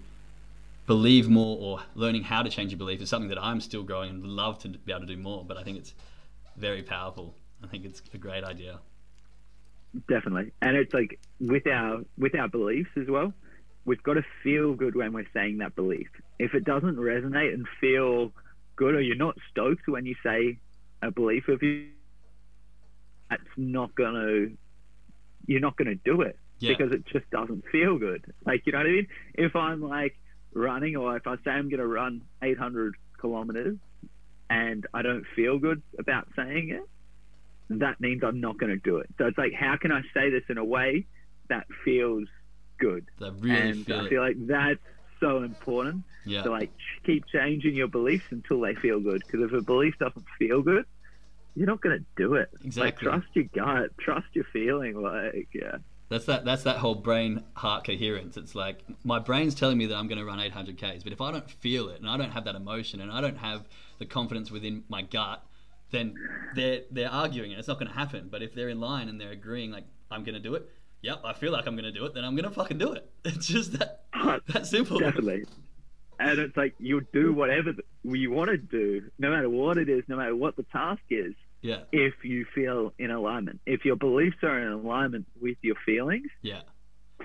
[0.86, 4.10] believe more or learning how to change your belief is something that I'm still growing
[4.10, 5.44] and love to be able to do more.
[5.44, 5.92] But I think it's
[6.56, 7.34] very powerful.
[7.62, 8.80] I think it's a great idea.
[10.08, 10.52] Definitely.
[10.60, 13.32] And it's like with our with our beliefs as well,
[13.84, 16.08] we've got to feel good when we're saying that belief.
[16.38, 18.32] If it doesn't resonate and feel
[18.76, 20.58] good or you're not stoked when you say
[21.02, 21.88] a belief of you,
[23.30, 24.48] that's not gonna
[25.46, 26.38] you're not gonna do it.
[26.58, 26.72] Yeah.
[26.72, 28.32] because it just doesn't feel good.
[28.44, 29.08] Like, you know what I mean?
[29.34, 30.16] If I'm like
[30.54, 33.76] running or if I say I'm going to run 800 kilometers
[34.48, 36.88] and I don't feel good about saying it,
[37.68, 39.08] that means I'm not going to do it.
[39.18, 41.06] So it's like, how can I say this in a way
[41.48, 42.28] that feels
[42.78, 43.06] good?
[43.20, 44.80] I really and feel I feel like that's
[45.20, 46.42] so important yeah.
[46.42, 46.70] to like
[47.04, 49.22] keep changing your beliefs until they feel good.
[49.26, 50.84] Because if a belief doesn't feel good,
[51.54, 52.50] you're not going to do it.
[52.64, 52.82] Exactly.
[52.82, 55.00] Like, trust your gut, trust your feeling.
[55.00, 55.76] Like, yeah.
[56.08, 56.44] That's that.
[56.44, 58.36] That's that whole brain heart coherence.
[58.36, 61.20] It's like my brain's telling me that I'm going to run 800 k's, but if
[61.20, 63.66] I don't feel it and I don't have that emotion and I don't have
[63.98, 65.44] the confidence within my gut,
[65.90, 66.14] then
[66.54, 68.28] they're they're arguing and it's not going to happen.
[68.30, 70.68] But if they're in line and they're agreeing, like I'm going to do it.
[71.02, 72.14] Yep, I feel like I'm going to do it.
[72.14, 73.08] Then I'm going to fucking do it.
[73.24, 74.04] It's just that
[74.48, 74.98] that simple.
[74.98, 75.44] Definitely.
[76.18, 80.02] And it's like you'll do whatever you want to do, no matter what it is,
[80.08, 83.60] no matter what the task is, Yeah, if you feel in alignment.
[83.66, 86.60] If your beliefs are in alignment with your feelings, yeah.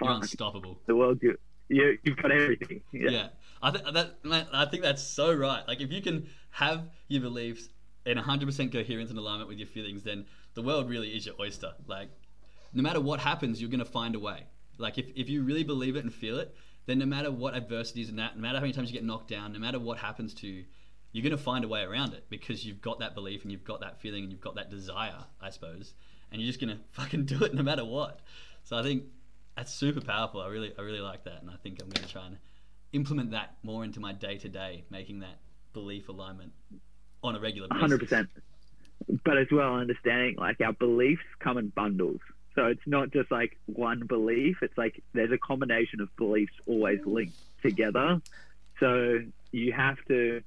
[0.01, 0.79] You're unstoppable.
[0.87, 1.37] the world, you,
[1.69, 2.81] you, you've got everything.
[2.91, 3.27] Yeah, Yeah.
[3.63, 5.65] I think that man, I think that's so right.
[5.67, 7.69] Like if you can have your beliefs
[8.05, 11.73] in 100% coherence and alignment with your feelings, then the world really is your oyster.
[11.87, 12.09] Like
[12.73, 14.45] no matter what happens, you're gonna find a way.
[14.77, 18.09] Like if, if you really believe it and feel it, then no matter what adversities
[18.09, 20.33] and that, no matter how many times you get knocked down, no matter what happens
[20.35, 20.65] to you,
[21.11, 23.81] you're gonna find a way around it because you've got that belief and you've got
[23.81, 25.93] that feeling and you've got that desire, I suppose,
[26.31, 28.21] and you're just gonna fucking do it no matter what.
[28.63, 29.03] So I think
[29.55, 30.41] that's super powerful.
[30.41, 32.37] I really I really like that, and I think I'm gonna try and
[32.93, 35.39] implement that more into my day to day, making that
[35.73, 36.53] belief alignment
[37.23, 37.81] on a regular basis.
[37.81, 38.29] hundred percent.
[39.23, 42.19] But as well, understanding like our beliefs come in bundles.
[42.55, 44.57] So it's not just like one belief.
[44.61, 48.21] It's like there's a combination of beliefs always linked together.
[48.79, 49.19] So
[49.51, 50.41] you have to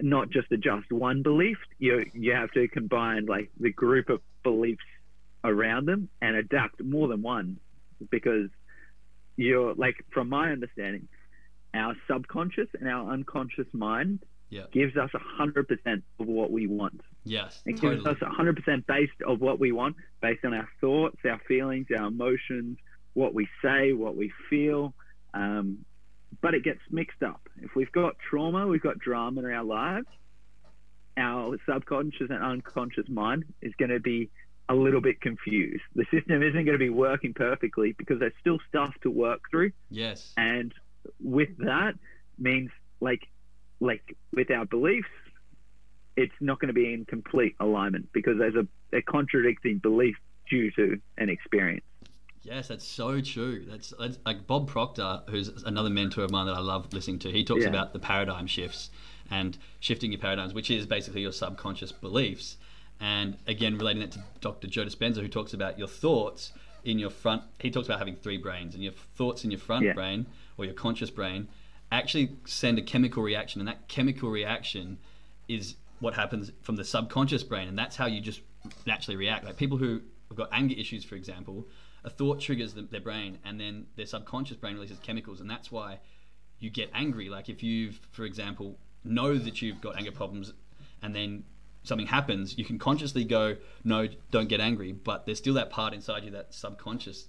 [0.00, 1.58] not just adjust one belief.
[1.78, 4.84] You you have to combine like the group of beliefs
[5.44, 7.58] around them and adapt more than one
[8.10, 8.48] because
[9.36, 11.08] you're like from my understanding,
[11.74, 14.20] our subconscious and our unconscious mind
[14.50, 14.64] Yeah.
[14.72, 17.00] gives us hundred percent of what we want.
[17.24, 17.60] Yes.
[17.64, 18.10] It gives Totally.
[18.10, 22.78] us 100% based of what we want, based on our thoughts, our feelings, our emotions,
[23.14, 24.94] what we say, what we feel.
[25.34, 25.84] Um,
[26.40, 27.40] but it gets mixed up.
[27.58, 30.06] If we've got trauma, we've got drama in our lives,
[31.16, 34.30] our subconscious and unconscious mind is going to be
[34.68, 35.82] a little bit confused.
[35.94, 39.72] The system isn't going to be working perfectly because there's still stuff to work through
[39.90, 40.32] Yes.
[40.36, 40.72] and
[41.22, 41.94] with that
[42.38, 42.70] means
[43.00, 43.22] like
[43.80, 45.08] like with our beliefs
[46.16, 50.16] it's not going to be in complete alignment because there's a, a contradicting belief
[50.48, 51.84] due to an experience
[52.42, 53.66] Yes, that's so true.
[53.68, 57.30] That's, that's like Bob Proctor, who's another mentor of mine that I love listening to.
[57.30, 57.68] He talks Yeah.
[57.68, 58.88] about the paradigm shifts
[59.30, 62.56] and shifting your paradigms, which is basically your subconscious beliefs.
[62.98, 64.68] And again, relating that to Dr.
[64.68, 66.52] Joe Dispenza, who talks about your thoughts
[66.82, 67.42] in your front.
[67.58, 69.92] He talks about having three brains, and your thoughts in your front Yeah.
[69.92, 70.24] brain
[70.56, 71.46] or your conscious brain
[71.90, 74.98] actually send a chemical reaction, and that chemical reaction
[75.48, 78.40] is what happens from the subconscious brain, and that's how you just
[78.86, 79.44] naturally react.
[79.44, 81.66] Like people who have got anger issues, for example,
[82.04, 85.70] a thought triggers the, their brain, and then their subconscious brain releases chemicals, and that's
[85.70, 85.98] why
[86.58, 87.28] you get angry.
[87.28, 90.52] Like if you, for example, know that you've got anger problems,
[91.02, 91.44] and then
[91.82, 95.92] something happens, you can consciously go, "No, don't get angry," but there's still that part
[95.94, 97.28] inside you, that subconscious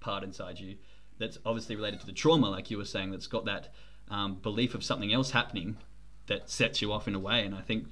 [0.00, 0.76] part inside you,
[1.18, 3.72] that's obviously related to the trauma, like you were saying, that's got that
[4.12, 5.76] um, belief of something else happening
[6.26, 7.44] that sets you off in a way.
[7.44, 7.86] And I think,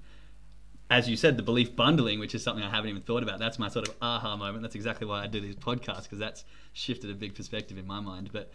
[0.88, 3.58] as you said, the belief bundling, which is something I haven't even thought about, that's
[3.58, 4.62] my sort of aha moment.
[4.62, 8.00] That's exactly why I do these podcasts because that's shifted a big perspective in my
[8.00, 8.30] mind.
[8.32, 8.52] But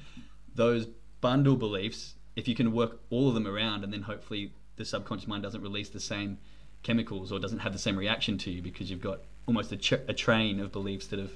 [0.53, 0.87] those
[1.21, 5.27] bundle beliefs, if you can work all of them around, and then hopefully the subconscious
[5.27, 6.37] mind doesn't release the same
[6.83, 9.93] chemicals or doesn't have the same reaction to you because you've got almost a, ch-
[9.93, 11.31] a train of beliefs that have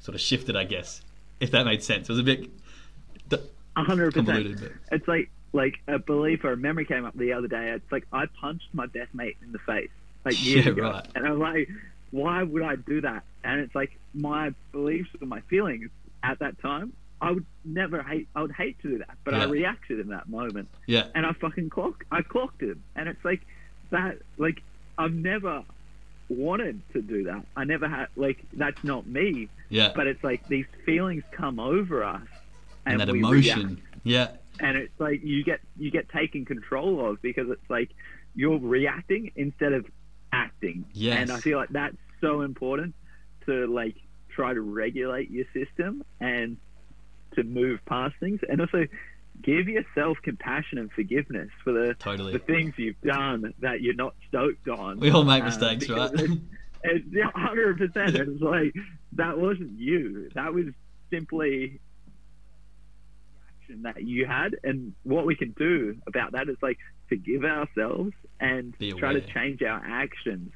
[0.00, 1.02] sort of shifted, I guess,
[1.40, 2.08] if that made sense.
[2.08, 2.50] It was a bit
[3.28, 3.36] d-
[3.76, 4.72] A hundred convoluted, percent.
[4.90, 7.70] but It's like like a belief or a memory came up the other day.
[7.70, 9.90] It's like I punched my best mate in the face
[10.24, 11.06] like years Yeah, ago, right.
[11.14, 11.68] and I'm like,
[12.10, 13.22] why would I do that?
[13.44, 15.90] And it's like my beliefs and my feelings
[16.22, 16.92] at that time.
[17.20, 18.28] I would never hate.
[18.36, 21.32] I would hate to do that, but I reacted in that moment, yeah, and I
[21.32, 22.04] fucking clock.
[22.12, 23.40] I clocked him, and it's like
[23.90, 24.18] that.
[24.36, 24.62] Like
[24.96, 25.64] I've never
[26.28, 27.44] wanted to do that.
[27.56, 29.48] I never had like that's not me.
[29.68, 32.20] yeah, But it's like these feelings come over us,
[32.86, 33.82] and, that we emotion, react.
[34.04, 34.28] yeah,
[34.60, 37.90] and it's like you get you get taken control of because it's like
[38.34, 39.86] you're reacting instead of
[40.32, 40.84] acting.
[40.92, 41.18] Yes.
[41.18, 42.94] And I feel like that's so important
[43.46, 43.96] to like
[44.28, 46.56] try to regulate your system and
[47.34, 48.86] to move past things, and also
[49.42, 52.32] give yourself compassion and forgiveness for the totally.
[52.32, 54.98] the things you've done that you're not stoked on.
[54.98, 56.10] We all make Uh, mistakes, right?
[56.14, 56.32] It's,
[56.82, 58.16] it's hundred percent.
[58.28, 58.74] It's like
[59.12, 60.30] that wasn't you.
[60.34, 60.66] That was
[61.10, 61.80] simply
[63.68, 68.12] action that you had, and what we can do about that is like forgive ourselves
[68.40, 70.52] and try to change our actions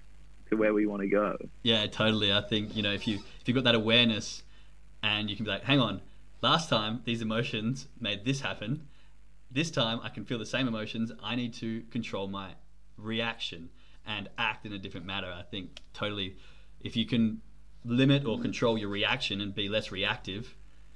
[0.50, 1.36] to where we want to go.
[1.62, 2.32] Yeah, totally.
[2.32, 4.42] I think you know if you if you've got that awareness,
[5.02, 6.00] and you can be like, hang on,
[6.40, 8.86] last time these emotions made this happen.
[9.50, 11.12] This time I can feel the same emotions.
[11.22, 12.52] I need to control my
[12.96, 13.68] reaction
[14.06, 15.32] and act in a different manner.
[15.32, 16.36] I think totally,
[16.80, 17.42] if you can
[17.84, 20.54] limit or control your reaction and be less reactive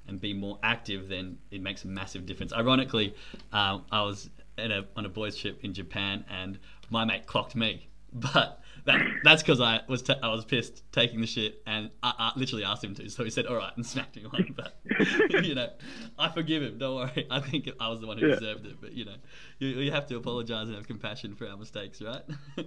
[0.09, 2.53] and be more active, then it makes a massive difference.
[2.53, 3.15] Ironically,
[3.53, 6.59] um, I was at a, on a boys' trip in Japan, and
[6.91, 11.21] my mate clocked me, but that that's because I was ta- I was pissed taking
[11.21, 13.85] the shit, and I, I literally asked him to, so he said all right and
[13.85, 14.55] smacked me on.
[14.57, 14.79] But
[15.45, 15.69] you know,
[16.19, 16.79] I forgive him.
[16.79, 17.27] Don't worry.
[17.31, 18.35] I think I was the one who Yeah.
[18.37, 19.17] deserved it, but you know,
[19.59, 22.23] you, you have to apologize and have compassion for our mistakes, right?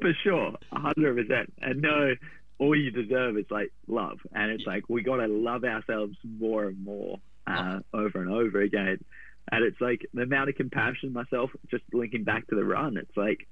[0.00, 1.52] For sure, hundred percent.
[1.60, 2.14] And no,
[2.62, 6.82] all you deserve is like love, and it's like we gotta love ourselves more and
[6.84, 9.04] more, uh, over and over again.
[9.50, 12.96] And it's like the amount of compassion myself, just linking back to the run.
[12.96, 13.48] It's like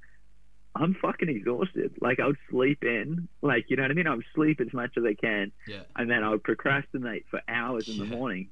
[0.77, 1.93] I'm fucking exhausted.
[2.01, 4.07] Like I would sleep in, like you know what I mean.
[4.07, 7.41] I would sleep as much as I can, yeah, and then I would procrastinate for
[7.49, 8.49] hours in the morning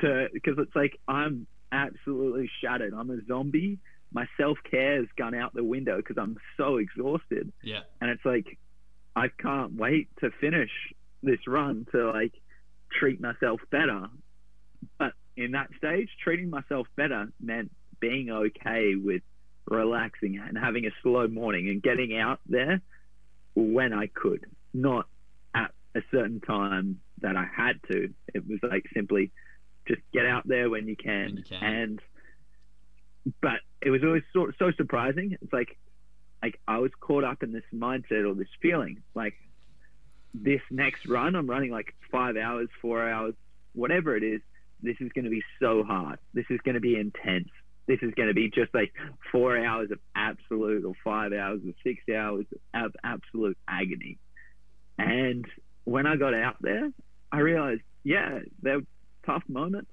[0.00, 2.92] to because it's like I'm absolutely shattered.
[2.92, 3.78] I'm a zombie.
[4.12, 8.26] My self care has gone out the window because I'm so exhausted, yeah, and it's
[8.26, 8.58] like
[9.16, 10.70] I can't wait to finish
[11.22, 12.32] this run to like
[12.90, 14.08] treat myself better.
[14.98, 19.22] But in that stage, treating myself better meant being okay with
[19.66, 22.80] relaxing and having a slow morning and getting out there
[23.54, 25.06] when I could, not
[25.54, 28.12] at a certain time that I had to.
[28.34, 29.30] It was like simply
[29.86, 31.26] just get out there when you can.
[31.26, 31.62] When you can.
[31.62, 32.00] And
[33.40, 35.36] but it was always so, so surprising.
[35.40, 35.76] It's like
[36.42, 39.34] like I was caught up in this mindset or this feeling like
[40.34, 43.34] this next run, I'm running like five hours, four hours,
[43.74, 44.40] whatever it is.
[44.82, 46.18] This is going to be so hard.
[46.32, 47.48] This is going to be intense.
[47.86, 48.92] This is going to be just like
[49.30, 54.18] four hours of absolute, or five hours, or six hours of absolute agony.
[54.98, 55.44] And
[55.84, 56.90] when I got out there,
[57.32, 58.80] I realized, yeah, they're
[59.26, 59.90] tough moments,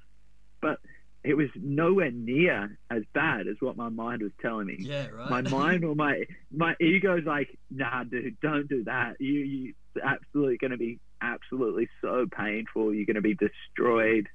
[0.62, 0.80] but
[1.28, 4.78] it was nowhere near as bad as what my mind was telling me.
[4.80, 5.30] Yeah, right.
[5.30, 6.24] My mind or my
[6.56, 9.20] my ego's like, nah, dude, don't do that.
[9.20, 12.94] You you absolutely going to be absolutely so painful.
[12.94, 14.30] You're going to be destroyed.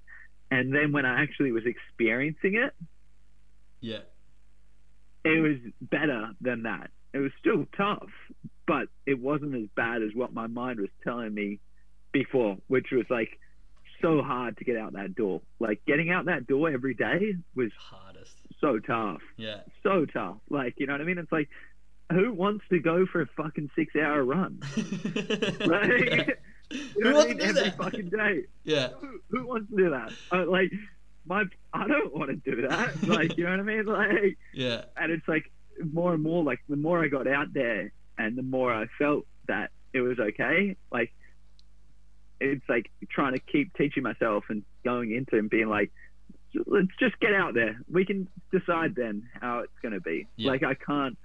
[0.50, 2.74] And then when I actually was experiencing it,
[3.80, 4.00] yeah.
[5.24, 6.90] it was better than that.
[7.14, 8.10] It was still tough,
[8.66, 11.58] but it wasn't as bad as what my mind was telling me
[12.12, 13.38] before, which was like
[14.02, 15.40] so hard to get out that door.
[15.58, 18.36] Like getting out that door every day was Hardest.
[18.60, 19.22] so tough.
[19.36, 19.60] Yeah.
[19.82, 20.36] So tough.
[20.50, 21.18] Like, you know what I mean?
[21.18, 21.48] It's like,
[22.10, 24.60] who wants to go for a fucking six hour run?
[25.66, 26.28] Right?
[26.70, 27.36] You know Who wants I to mean?
[27.36, 27.76] do Every that?
[27.76, 28.44] fucking day.
[28.64, 28.88] yeah.
[28.98, 30.10] Who, who wants to do that?
[30.32, 30.72] Uh, like,
[31.26, 31.44] my,
[31.74, 33.02] I don't want to do that.
[33.06, 33.84] Like, you know what I mean?
[33.84, 34.84] Like, Yeah.
[34.96, 35.52] and it's like
[35.92, 39.26] more and more like the more I got out there and the more I felt
[39.48, 40.76] that it was okay.
[40.90, 41.12] Like
[42.42, 45.90] it's like trying to keep teaching myself and going into and being like,
[46.66, 47.78] let's just get out there.
[47.90, 50.26] We can decide then how it's going to be.
[50.36, 50.50] Yeah.
[50.50, 51.16] Like I can't,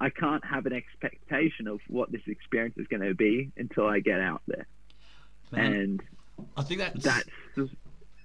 [0.00, 4.00] I can't have an expectation of what this experience is going to be until I
[4.00, 4.66] get out there.
[5.52, 6.02] Man, And
[6.56, 7.28] I think that's that's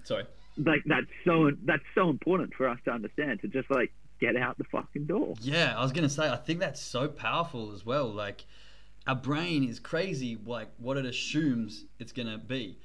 [0.04, 0.26] sorry.
[0.58, 4.58] like that's so that's so important for us to understand to just like get out
[4.58, 5.36] the fucking door.
[5.42, 8.08] Yeah, I was gonna say I think that's so powerful as well.
[8.12, 8.46] Like
[9.08, 12.78] our brain is crazy, like what it assumes it's gonna be.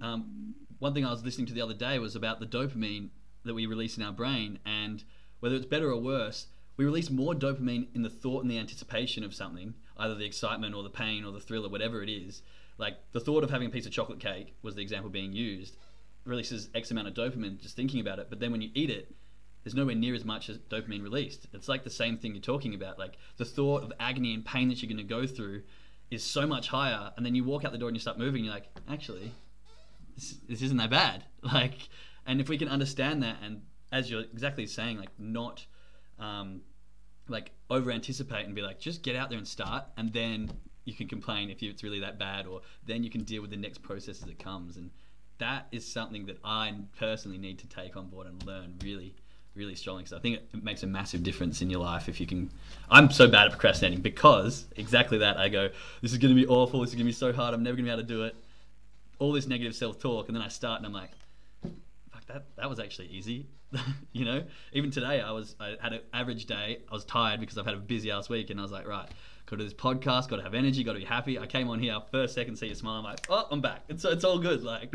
[0.00, 3.10] Um, one thing I was listening to the other day was about the dopamine
[3.44, 5.02] that we release in our brain, and
[5.40, 6.46] whether it's better or worse,
[6.76, 10.74] we release more dopamine in the thought and the anticipation of something, either the excitement
[10.74, 12.42] or the pain or the thrill or whatever it is.
[12.78, 15.76] Like the thought of having a piece of chocolate cake was the example being used,
[16.24, 19.14] releases X amount of dopamine just thinking about it, but then when you eat it,
[19.62, 21.46] there's nowhere near as much as dopamine released.
[21.52, 22.98] It's like the same thing you're talking about.
[22.98, 25.62] Like the thought of agony and pain that you're going to go through
[26.10, 28.44] is so much higher, and then you walk out the door and you start moving.
[28.44, 29.32] You're like, actually,
[30.14, 31.24] this, this isn't that bad.
[31.42, 31.88] Like,
[32.24, 35.66] and if we can understand that, and as you're exactly saying, like not
[36.20, 36.60] um,
[37.28, 40.52] like over anticipate and be like, just get out there and start, and then
[40.84, 43.56] you can complain if it's really that bad, or then you can deal with the
[43.56, 44.76] next process as it comes.
[44.76, 44.90] And
[45.38, 49.14] that is something that I personally need to take on board and learn really,
[49.54, 52.26] really strong Because I think it, makes a massive difference in your life if you
[52.26, 52.50] can.
[52.90, 55.36] I'm so bad at procrastinating because exactly that.
[55.36, 55.68] I go,
[56.00, 56.80] this is going to be awful.
[56.80, 57.54] This is going to be so hard.
[57.54, 58.36] I'm never going to be able to do it.
[59.18, 61.10] All this negative self-talk, and then I start, and I'm like,
[62.22, 63.46] fuck that that was actually easy
[64.12, 64.42] you know
[64.72, 67.74] even today i was i had an average day i was tired because i've had
[67.74, 69.08] a busy ass week and i was like right
[69.46, 71.68] got to do this podcast got to have energy got to be happy i came
[71.68, 74.38] on here first second see you smile i'm like oh i'm back it's, it's all
[74.38, 74.92] good like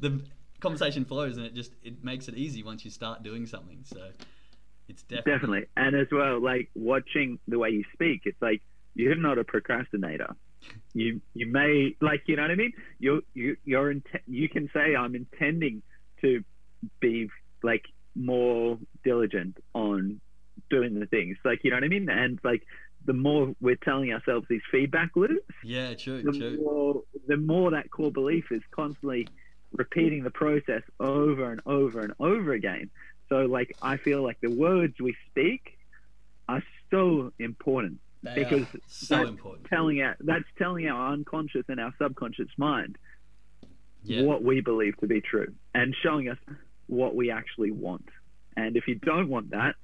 [0.00, 0.20] the
[0.60, 4.10] conversation flows and it just it makes it easy once you start doing something so
[4.90, 5.66] it's definitely Definitely.
[5.76, 8.60] And as well, like watching the way you speak, it's like
[8.94, 10.34] you're not a procrastinator.
[10.92, 12.72] You you may like you know what I mean.
[12.98, 15.82] You you you're int- you can say I'm intending
[16.20, 16.44] to
[17.00, 17.30] be
[17.62, 17.84] like
[18.14, 20.20] more diligent on
[20.68, 21.38] doing the things.
[21.46, 22.10] Like you know what I mean.
[22.10, 22.62] And like
[23.06, 27.70] the more we're telling ourselves these feedback loops, yeah true the true more the more
[27.70, 29.28] that core belief is constantly
[29.72, 32.90] repeating the process over and over and over again.
[33.28, 35.78] So like I feel like the words we speak
[36.48, 41.78] are so important They because so that's important telling our that's telling our unconscious and
[41.78, 42.98] our subconscious mind
[44.02, 46.38] yeah what we believe to be true and showing us
[46.86, 48.08] what we actually want.
[48.56, 49.76] And if you don't want that,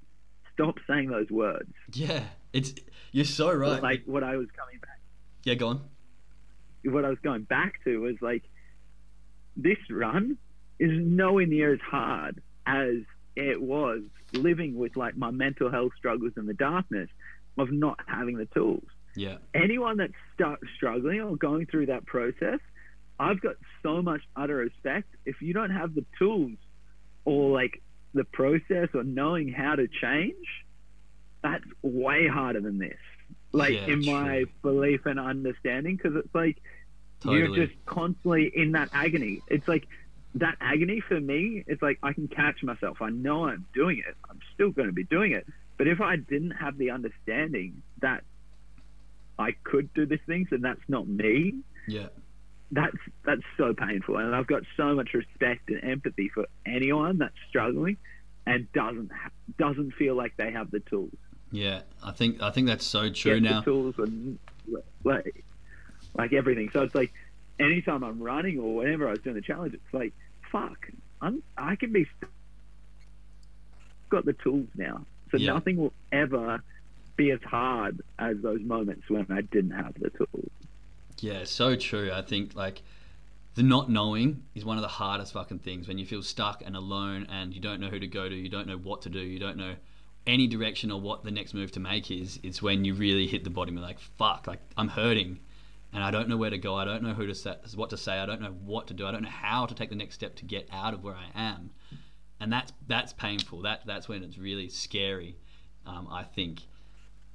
[0.52, 1.72] stop saying those words.
[1.92, 2.74] yeah it's
[3.12, 5.00] you're so right Like what I was coming back
[5.44, 5.80] yeah go on
[6.84, 8.42] what I was going back to was like
[9.56, 10.36] this run
[10.78, 12.96] is nowhere near as hard as
[13.34, 14.02] it was
[14.32, 17.08] living with like my mental health struggles in the darkness
[17.58, 18.84] of not having the tools.
[19.14, 22.60] yeah Anyone that's start struggling or going through that process,
[23.18, 25.08] I've got so much utter respect.
[25.24, 26.58] If you don't have the tools
[27.24, 27.82] or like
[28.12, 30.46] the process or knowing how to change,
[31.42, 32.98] that's way harder than this.
[33.52, 36.58] Like Yeah, in my belief and understanding, because it's like
[37.20, 39.42] totally you're just constantly in that agony.
[39.48, 39.86] It's like
[40.36, 43.00] that agony for me, it's like I can catch myself.
[43.00, 44.14] I know I'm doing it.
[44.28, 45.46] I'm still going to be doing it.
[45.78, 48.22] But if I didn't have the understanding that
[49.38, 51.54] I could do these things and that's not me,
[51.86, 52.08] Yeah.
[52.72, 54.16] that's that's so painful.
[54.16, 57.96] And I've got so much respect and empathy for anyone that's struggling
[58.46, 61.12] and doesn't ha- doesn't feel like they have the tools.
[61.52, 61.82] Yeah.
[62.02, 63.60] I think I think that's so true Get now.
[63.60, 64.38] the tools and
[65.04, 65.44] like
[66.16, 66.70] like everything.
[66.72, 67.12] So it's like
[67.58, 70.12] anytime I'm running or whenever I was doing the challenge, it's like
[70.50, 70.88] fuck,
[71.20, 72.06] I'm I can be
[74.08, 75.52] got the tools now, so Yeah.
[75.52, 76.62] nothing will ever
[77.16, 80.50] be as hard as those moments when I didn't have the tools.
[81.18, 82.12] Yeah, so true.
[82.12, 82.82] I think like
[83.54, 86.76] the not knowing is one of the hardest fucking things when you feel stuck and
[86.76, 89.20] alone and you don't know who to go to, you don't know what to do,
[89.20, 89.74] you don't know
[90.26, 92.38] any direction or what the next move to make is.
[92.42, 93.76] It's when you really hit the bottom.
[93.76, 95.38] You're like, fuck, like I'm hurting
[95.92, 96.74] and I don't know where to go.
[96.74, 98.18] I don't know who to say, what to say.
[98.18, 99.06] I don't know what to do.
[99.06, 101.30] I don't know how to take the next step to get out of where I
[101.34, 101.70] am.
[102.38, 103.62] And that's that's painful.
[103.62, 105.36] That that's when it's really scary.
[105.86, 106.62] Um, I think.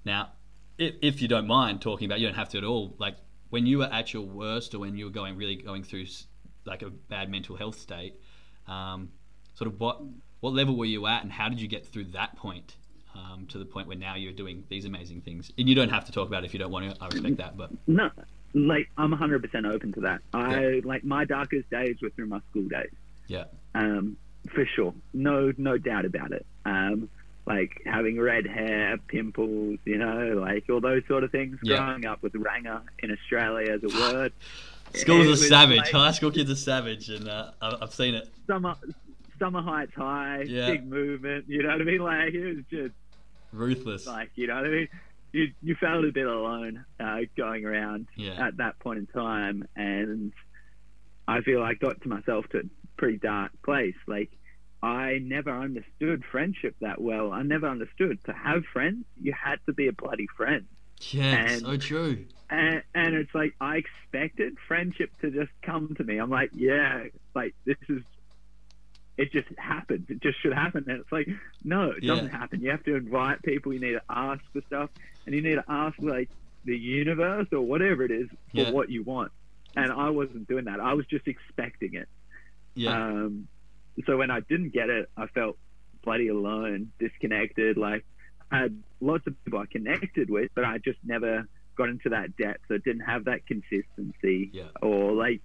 [0.04, 0.34] Now,
[0.78, 2.96] if, if you don't mind talking about, you don't have to at all.
[3.00, 3.16] Like
[3.50, 6.06] when you were at your worst, or when you were going really going through
[6.66, 8.16] like a bad mental health state,
[8.68, 9.10] um,
[9.56, 10.02] sort of what
[10.42, 12.76] what level were you at, and how did you get through that point
[13.16, 15.52] um, to the point where now you're doing these amazing things?
[15.58, 17.04] And you don't have to talk about it if you don't want to.
[17.04, 18.10] I respect that, but No,
[18.54, 20.22] like I'm 100% open to that.
[20.34, 20.82] I Yeah.
[20.84, 22.92] like my darkest days were through my school days.
[23.28, 23.46] yeah,
[23.76, 24.18] um,
[24.54, 24.94] for sure.
[25.14, 26.46] No, no doubt about it.
[26.66, 27.10] Um,
[27.46, 31.58] like having red hair, pimples, you know, like all those sort of things.
[31.64, 31.78] Yeah.
[31.78, 34.34] Growing up with ranger in Australia as a word.
[34.94, 35.78] schools are savage.
[35.80, 38.30] like High school kids are savage, and uh, I've seen it.
[38.48, 38.76] summer,
[39.40, 40.70] summer heights high, Yeah.
[40.72, 41.46] big movement.
[41.48, 42.00] You know what I mean?
[42.02, 42.94] Like it was just
[43.54, 44.06] Ruthless.
[44.08, 44.88] like you know what I mean.
[45.34, 49.68] You you felt a bit alone uh, going around Yeah, at that point in time,
[49.76, 50.34] and
[51.28, 52.62] I feel I got to myself to a
[52.98, 53.96] pretty dark place.
[54.08, 54.30] Like
[54.84, 57.32] I never understood friendship that well.
[57.32, 59.06] I never understood to have friends.
[59.22, 60.66] You had to be a bloody friend,
[61.12, 62.26] yeah, and- so true.
[62.50, 66.18] and, and it's like I expected friendship to just come to me.
[66.18, 67.06] I'm like, yeah,
[67.36, 68.02] like this is.
[69.22, 70.10] It just happens.
[70.10, 70.86] It just should happen.
[70.88, 71.28] And it's like,
[71.64, 72.16] no, it Yeah.
[72.16, 72.62] doesn't happen.
[72.62, 73.72] You have to invite people.
[73.74, 74.90] You need to ask for stuff,
[75.26, 76.30] and you need to ask like
[76.66, 78.72] the universe or whatever it is for Yeah.
[78.72, 79.32] what you want.
[79.76, 80.80] And I wasn't doing that.
[80.80, 82.08] I was just expecting it.
[82.74, 83.48] Yeah, Um,
[84.06, 85.58] so when I didn't get it, I felt
[86.04, 87.78] bloody alone, disconnected.
[87.78, 88.04] Like
[88.52, 92.36] I had lots of people I connected with, but I just never got into that
[92.38, 92.62] depth.
[92.68, 94.70] So didn't have that consistency, Yeah.
[94.82, 95.42] or like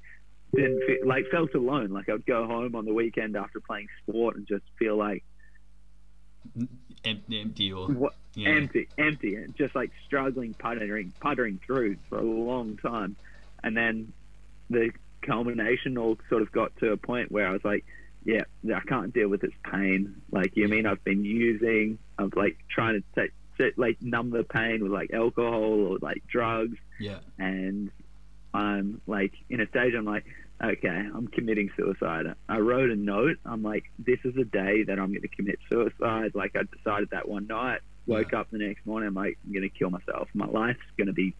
[0.55, 1.91] didn't feel, like felt alone.
[1.91, 5.25] Like I'd go home on the weekend after playing sport and just feel like
[7.05, 12.19] Em- empty or what, yeah, empty, empty, and just like struggling, puttering, puttering through for
[12.19, 13.17] a long time,
[13.63, 14.13] and then
[14.71, 14.91] the
[15.23, 17.85] culmination all sort of got to a point where I was like,
[18.25, 18.43] yeah,
[18.75, 20.23] I can't deal with this pain.
[20.33, 24.43] Like, you mean I've been using, I'm like trying to take, to, like numb the
[24.43, 27.91] pain with like alcohol or like drugs, yeah, and
[28.57, 30.25] I'm like in a stage, I'm like,
[30.63, 32.27] okay, I'm committing suicide.
[32.49, 33.39] I wrote a note.
[33.45, 36.33] I'm like, this is a day that I'm going to commit suicide.
[36.35, 37.81] Like I decided that one night.
[38.07, 39.09] Woke up the next morning.
[39.09, 40.29] I'm like, I'm going to kill myself.
[40.33, 41.35] My life's going to be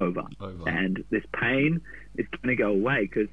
[0.00, 0.68] over, over.
[0.68, 1.80] and this pain
[2.16, 3.28] is going to go away because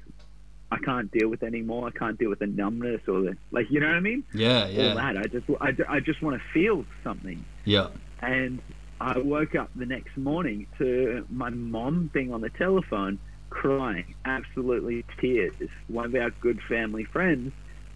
[0.72, 1.86] I can't deal with it anymore.
[1.86, 3.70] I can't deal with the numbness or the like.
[3.70, 4.24] You know what I mean?
[4.34, 4.80] Yeah, yeah.
[4.80, 5.16] All yeah, that.
[5.18, 7.44] I just, I, I just want to feel something.
[7.64, 8.60] yeah, And
[9.00, 13.18] I woke up the next morning to my mom being on the telephone
[13.50, 15.52] crying, absolutely tears.
[15.88, 17.52] One of our good family friends,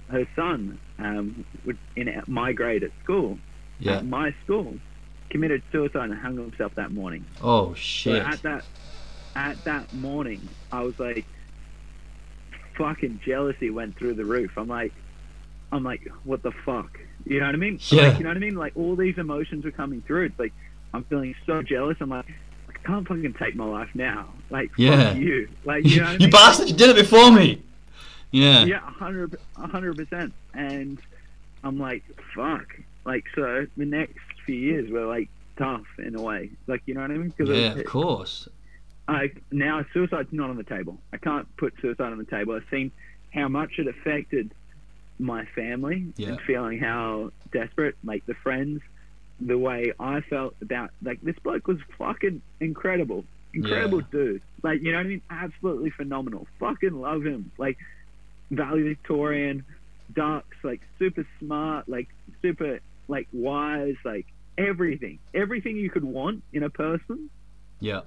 [0.09, 3.39] her son, um, would- in my grade at school,
[3.81, 3.99] yeah.
[3.99, 4.75] at my school,
[5.31, 7.25] committed suicide and hung himself that morning.
[7.43, 8.23] Oh So shit.
[8.23, 8.65] at that,
[9.35, 11.25] at that morning, I was like,
[12.77, 14.53] fucking jealousy went through the roof.
[14.57, 14.93] I'm like,
[15.73, 16.99] I'm like, what the fuck?
[17.27, 17.79] You know what I mean?
[17.89, 18.09] Yeah.
[18.09, 18.55] Like, you know what I mean?
[18.55, 20.27] Like all these emotions were coming through.
[20.27, 20.53] It's like
[20.95, 21.97] I'm feeling so jealous.
[22.01, 22.27] I'm like,
[22.69, 24.29] I can't fucking take my life now.
[24.51, 25.11] Like, Yeah.
[25.11, 25.49] fuck you.
[25.65, 26.31] Like, you know what I mean?
[26.31, 26.69] bastard!
[26.69, 27.63] You did it before me.
[28.31, 28.65] Yeah.
[28.65, 30.33] Yeah, a hundred, a hundred percent.
[30.55, 30.99] And
[31.65, 32.03] I'm like,
[32.35, 32.67] fuck.
[33.05, 36.51] Like, so the next few years were like tough in a way.
[36.67, 37.33] Like, you know what I mean?
[37.37, 38.49] Because Yeah, of course.
[39.09, 40.99] I now suicide's not on the table.
[41.13, 42.55] I can't put suicide on the table.
[42.55, 42.91] I've seen
[43.33, 44.53] how much it affected
[45.19, 46.29] my family Yeah.
[46.29, 48.81] and feeling how desperate, like the friends,
[49.41, 53.25] the way I felt about like this bloke was fucking incredible.
[53.55, 54.07] Incredible Yeah.
[54.11, 54.43] dude.
[54.63, 55.23] Like, you know what I mean?
[55.31, 56.47] Absolutely phenomenal.
[56.59, 57.51] Fucking love him.
[57.57, 57.79] Like
[58.51, 59.65] valedictorian,
[60.13, 62.09] dux, like super smart, like
[62.43, 64.27] super like wise, like
[64.57, 65.19] everything.
[65.35, 67.31] Everything you could want in a person
[67.81, 68.01] Yeah.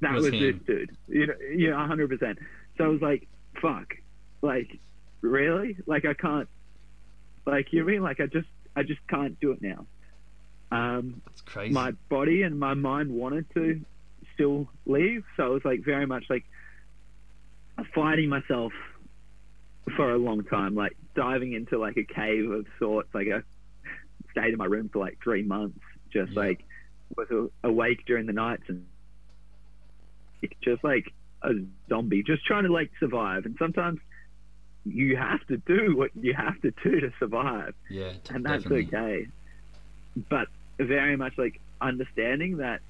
[0.00, 0.96] that Was was, this dude.
[1.08, 2.38] You know, yeah, hundred percent.
[2.78, 3.28] So I was like,
[3.60, 3.94] fuck,
[4.40, 4.78] like
[5.20, 5.76] really?
[5.86, 6.48] Like I can't.
[7.46, 8.02] Like you know I mean?
[8.02, 9.86] Like I just I just can't do it now.
[10.72, 11.72] Um, That's crazy.
[11.74, 13.80] my body and my mind wanted to
[14.34, 16.44] still leave, so it was like very much like
[17.94, 18.72] fighting myself
[19.96, 23.08] for a long time, like diving into like a cave of sorts.
[23.14, 23.40] Like I
[24.30, 25.78] stayed in my room for like three months,
[26.12, 26.40] just Yeah.
[26.40, 26.64] like
[27.16, 28.86] was awake during the nights and
[30.62, 31.12] just like
[31.42, 31.50] a
[31.88, 33.44] zombie, just trying to like survive.
[33.44, 34.00] And sometimes
[34.84, 38.62] you have to do what you have to do to survive yeah, t- and that's
[38.64, 38.86] definitely.
[38.98, 39.26] okay.
[40.28, 40.48] But
[40.84, 42.80] very much like understanding that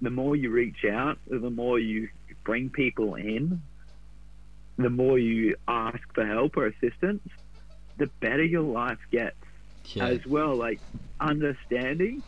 [0.00, 2.08] the more you reach out, the more you
[2.44, 3.60] bring people in,
[4.76, 7.22] the more you ask for help or assistance,
[7.96, 9.36] the better your life gets
[9.94, 10.54] Yeah, as well.
[10.54, 10.80] Like
[11.20, 12.22] understanding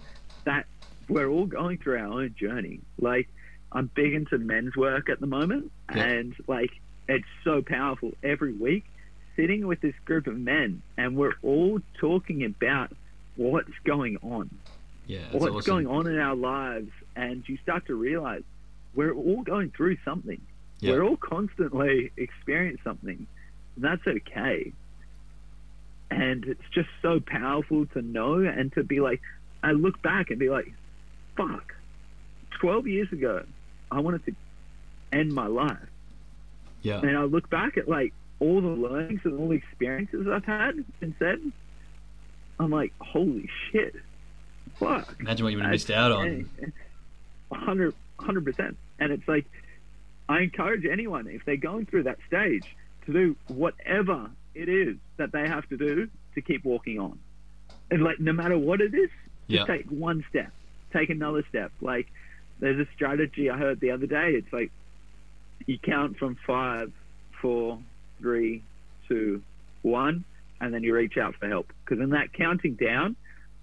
[0.45, 0.67] that
[1.09, 2.81] we're all going through our own journey.
[3.01, 3.29] Like
[3.73, 6.03] I'm big into men's work at the moment, Yeah.
[6.05, 6.71] and like
[7.09, 8.85] it's so powerful every week.
[9.37, 12.93] Sitting with this group of men, and we're all talking about
[13.37, 14.51] what's going on,
[15.11, 15.85] yeah, what's awesome.
[15.85, 18.43] going on in our lives, and you start to realize
[18.95, 20.41] we're all going through something.
[20.79, 20.93] Yeah.
[20.93, 23.27] We're all constantly experiencing something.
[23.75, 24.73] And that's okay.
[26.11, 29.21] And it's just so powerful to know and to be like,
[29.63, 30.73] I look back and be like,
[31.37, 31.75] fuck,
[32.61, 33.45] 12 years ago,
[33.91, 34.35] I wanted to
[35.13, 35.77] end my life.
[36.83, 40.45] Yeah, And I look back at like all the learnings and all the experiences I've
[40.45, 41.41] had and said,
[42.59, 43.95] I'm like, holy shit,
[44.81, 45.15] fuck.
[45.21, 46.49] imagine what you would have missed out on.
[47.53, 48.77] A hundred, hundred percent.
[48.99, 49.47] And it's like,
[50.29, 52.65] I encourage anyone if they're going through that stage
[53.07, 57.19] to do whatever it is that they have to do to keep walking on.
[57.91, 59.11] And like, no matter what it is,
[59.49, 60.53] Yeah, just take one step,
[60.93, 61.73] take another step.
[61.81, 62.07] Like,
[62.61, 64.33] there's a strategy I heard the other day.
[64.35, 64.71] It's like
[65.67, 66.93] you count from five,
[67.41, 67.81] four,
[68.21, 68.63] three,
[69.09, 69.43] two,
[69.83, 70.25] one,
[70.61, 71.73] and then you reach out for help.
[71.85, 73.17] Because in that counting down,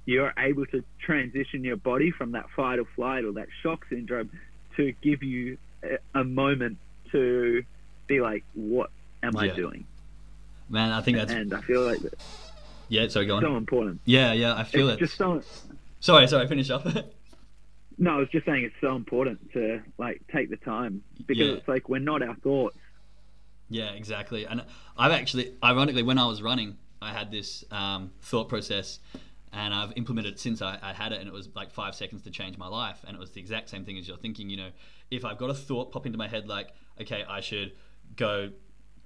[0.07, 4.31] you're able to transition your body from that fight or flight or that shock syndrome
[4.77, 6.77] to give you a, a moment
[7.11, 7.61] to
[8.07, 8.89] be like, what
[9.21, 9.85] am I doing?
[10.69, 12.51] man, I think that's and I feel like it's
[12.89, 13.07] yeah.
[13.09, 13.41] Sorry, go on.
[13.43, 13.99] so important.
[14.05, 15.05] Yeah, yeah, I feel It's it.
[15.05, 15.41] just so.
[15.99, 16.87] Sorry, sorry, finish up.
[17.99, 21.53] No, I was just saying it's so important to like take the time because Yeah.
[21.53, 22.77] it's like we're not our thoughts.
[23.69, 24.45] Yeah, exactly.
[24.45, 24.63] And
[24.95, 28.99] I've actually, ironically, when I was running, I had this um, thought process,
[29.53, 32.21] and I've implemented it since I, I had it, and it was like five seconds
[32.23, 34.49] to change my life, and it was the exact same thing as you're thinking.
[34.49, 34.69] You know,
[35.11, 36.69] if I've got a thought pop into my head, like,
[37.01, 37.73] okay, I should
[38.15, 38.51] go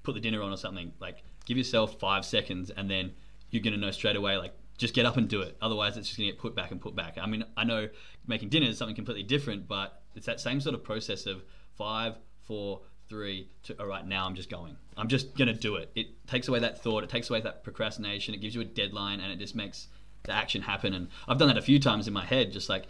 [0.04, 3.12] put the dinner on or something, like, give yourself five seconds, and then
[3.50, 4.54] you're gonna know straight away, like.
[4.78, 5.56] Just get up and do it.
[5.62, 7.20] Otherwise, it's just gonna get put back and put back.
[7.22, 7.88] I mean, I know
[8.26, 11.44] making dinner is something completely different, but it's that same sort of process of
[11.78, 13.76] five, four, three, two.
[13.80, 14.76] All right, now I'm just going.
[14.98, 15.92] I'm just gonna do it.
[15.94, 17.04] It takes away that thought.
[17.04, 18.34] It takes away that procrastination.
[18.34, 19.88] It gives you a deadline, and it just makes
[20.24, 20.94] the action happen.
[20.94, 22.52] And I've done that a few times in my head.
[22.52, 22.86] Just like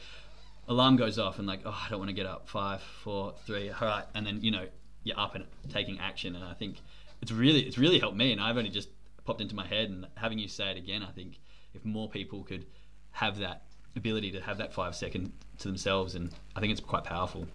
[0.67, 2.47] alarm goes off, and like, oh, I don't want to get up.
[2.49, 3.69] Five, four, three.
[3.69, 4.65] All right, and then you know
[5.03, 6.35] you're up and taking action.
[6.35, 6.77] And I think
[7.21, 8.31] it's really it's really helped me.
[8.31, 8.89] And I've only just
[9.25, 11.39] popped into my head, and having you say it again, I think
[11.73, 12.65] if more people could
[13.11, 13.63] have that
[13.95, 17.47] ability to have that five second to themselves, and I think it's quite powerful.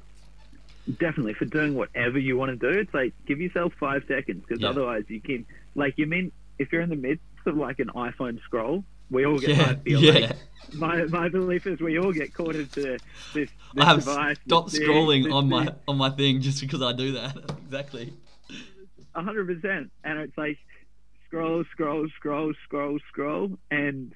[1.01, 2.79] Definitely for doing whatever you want to do.
[2.79, 4.69] It's like give yourself five seconds because Yeah.
[4.69, 8.41] otherwise you can like you mean if you're in the midst of like an iPhone
[8.45, 9.51] scroll, we all get.
[9.51, 10.13] Yeah, I feel yeah.
[10.13, 10.37] like
[10.75, 13.03] my my belief is we all get caught into this.
[13.35, 16.83] this I have device, stopped this scrolling this on my on my thing just because
[16.83, 17.37] I do that.
[17.65, 18.13] exactly.
[19.15, 20.59] A hundred percent, and it's like
[21.27, 24.15] scroll, scroll, scroll, scroll, scroll, and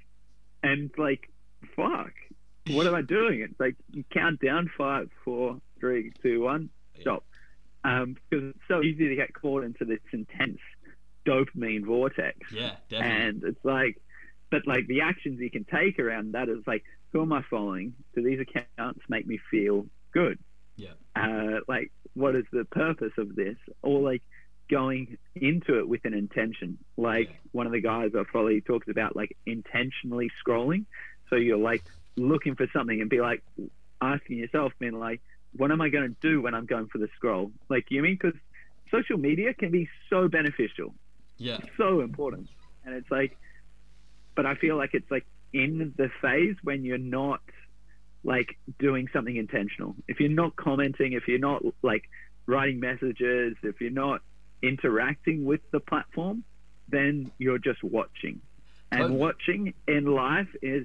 [0.62, 1.30] and like
[1.76, 2.12] fuck,
[2.68, 3.40] what am I doing?
[3.40, 6.70] It's like you count down five, four, three, two, one,
[7.00, 7.24] stop.
[7.82, 10.58] Um, because it's so easy to get caught into this intense
[11.26, 13.26] dopamine vortex, Yeah, definitely.
[13.26, 14.00] and it's like,
[14.50, 16.82] but like the actions you can take around that is like,
[17.12, 17.94] who am I following?
[18.14, 20.38] Do these accounts make me feel good?
[20.76, 20.92] Yeah.
[21.14, 24.22] uh, like what is the purpose of this or like
[24.70, 27.36] going into it with an intention like Yeah.
[27.52, 30.86] one of the guys i follow he talks about like intentionally scrolling
[31.28, 31.82] so you're like
[32.16, 33.42] looking for something and be like
[34.00, 35.20] asking yourself being like
[35.56, 38.16] what am i going to do when i'm going for the scroll like you mean
[38.20, 38.38] because
[38.90, 40.94] social media can be so beneficial
[41.36, 42.48] yeah, so important
[42.86, 43.36] and it's like
[44.34, 47.40] but i feel like it's like in the phase when you're not
[48.22, 49.96] like doing something intentional.
[50.06, 52.04] If you're not commenting if you're not like
[52.46, 54.20] writing messages if you're not
[54.62, 56.44] interacting with the platform
[56.88, 58.40] then you're just watching.
[58.92, 60.84] And watching in life is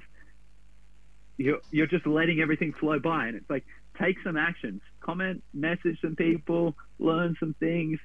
[1.37, 3.27] you're, you're just letting everything flow by.
[3.27, 3.65] And it's like
[3.99, 4.81] take some actions.
[4.99, 7.99] Comment message some people learn some things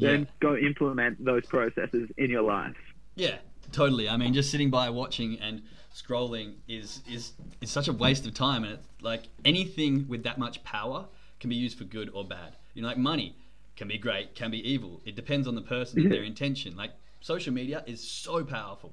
[0.00, 2.76] then go implement those processes in your life.
[3.16, 3.38] Yeah,
[3.72, 4.08] totally.
[4.08, 5.62] I mean, just sitting by watching and
[5.94, 10.38] scrolling is is is such a waste of time, and it's like anything with that
[10.38, 11.06] much power
[11.40, 12.56] can be used for good or bad.
[12.74, 13.36] You know, like money
[13.76, 15.00] can be great, can be evil.
[15.04, 16.76] It depends on the person and their intention.
[16.76, 18.92] Like social media is so powerful,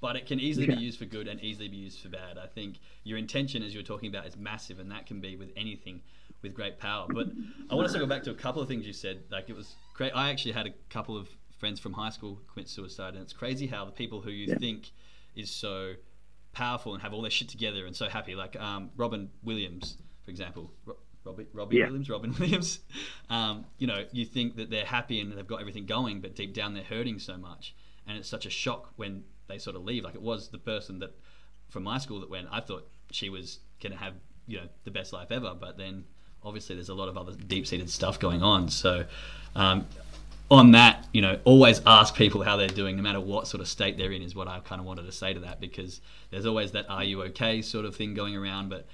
[0.00, 0.76] but it can easily Yeah.
[0.76, 2.38] be used for good and easily be used for bad.
[2.38, 5.36] I think your intention, as you were talking about, is massive, and that can be
[5.36, 6.00] with anything
[6.42, 7.06] with great power.
[7.08, 7.26] But
[7.70, 9.22] I want to circle back to a couple of things you said.
[9.30, 10.12] Like it was great.
[10.14, 11.28] I actually had a couple of
[11.60, 14.56] friends from high school commit suicide, and it's crazy how the people who you Yeah.
[14.58, 14.90] think
[15.36, 15.94] is so
[16.52, 20.30] powerful and have all their shit together and so happy, like um, Robin Williams, for
[20.32, 20.72] example.
[20.84, 21.84] Ro- Robbie, Robbie Yeah.
[21.84, 22.80] Williams, Robin Williams.
[23.28, 26.54] Um, you know, you think that they're happy and they've got everything going, but deep
[26.54, 27.74] down they're hurting so much,
[28.06, 30.02] and it's such a shock when they sort of leave.
[30.02, 31.14] Like it was the person that
[31.68, 32.48] from my school that went.
[32.50, 34.14] I thought she was going to have
[34.46, 36.04] you know the best life ever, but then
[36.42, 38.68] obviously there's a lot of other deep-seated stuff going on.
[38.70, 39.04] So
[39.54, 39.86] um,
[40.50, 43.68] on that, you know, always ask people how they're doing, no matter what sort of
[43.68, 46.00] state they're in, is what I kind of wanted to say to that because
[46.30, 48.86] there's always that "Are you okay?" sort of thing going around, but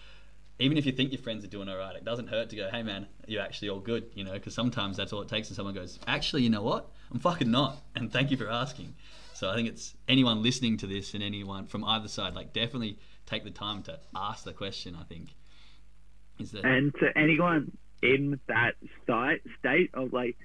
[0.59, 2.69] even if you think your friends are doing all right, it doesn't hurt to go,
[2.71, 5.49] hey man, you're actually all good, you know, because sometimes that's all it takes.
[5.49, 6.91] And someone goes, actually, you know what?
[7.13, 7.83] I'm fucking not.
[7.95, 8.95] And thank you for asking.
[9.35, 12.99] So I think it's anyone listening to this and anyone from either side, like definitely
[13.27, 15.35] take the time to ask the question, I think.
[16.39, 20.37] Is that, And to anyone in that state state of like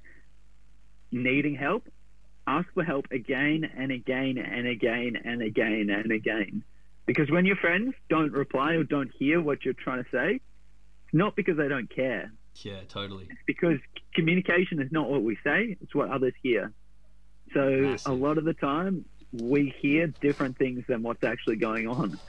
[1.12, 1.88] needing help,
[2.48, 6.64] ask for help again and again and again and again and again.
[7.06, 11.14] Because when your friends don't reply or don't hear what you're trying to say, it's
[11.14, 12.32] not because they don't care.
[12.56, 13.28] yeah, totally.
[13.30, 13.80] It's because
[14.14, 16.72] communication is not what we say, it's what others hear.
[17.54, 18.12] So Massive.
[18.12, 22.20] a lot of the time we hear different things than what's actually going on.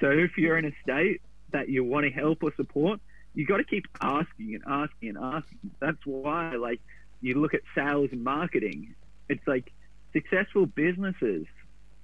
[0.00, 1.22] So if you're in a state
[1.52, 3.00] that you want wanting help or support,
[3.34, 5.70] you got to keep asking and asking and asking.
[5.80, 6.80] That's why, like,
[7.24, 8.94] you look at sales and marketing.
[9.30, 9.72] It's like
[10.12, 11.46] successful businesses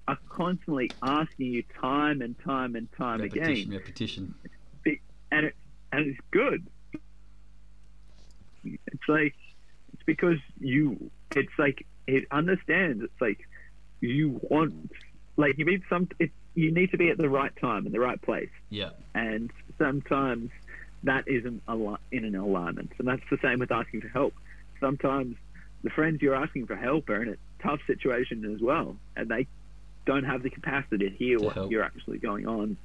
[0.09, 4.35] are constantly asking you time and time and time Repetition, again, repetition.
[5.31, 5.55] and it
[5.93, 6.67] and it's good.
[8.65, 9.35] It's like
[9.93, 11.11] it's because you.
[11.37, 13.05] It's like it understands.
[13.05, 13.47] It's like
[14.01, 14.91] you want,
[15.37, 16.09] like you need some.
[16.19, 19.51] It, you need to be at the right time in the right place, Yeah, and
[19.79, 20.51] sometimes
[21.05, 21.63] that isn't
[22.11, 22.93] in an alignment.
[22.99, 24.35] And that's the same with asking for help.
[24.81, 25.37] Sometimes
[25.85, 29.47] the friends you're asking for help are in a tough situation as well, and they
[30.07, 31.71] don't have the capacity to hear To what help.
[31.71, 32.77] you're actually going on.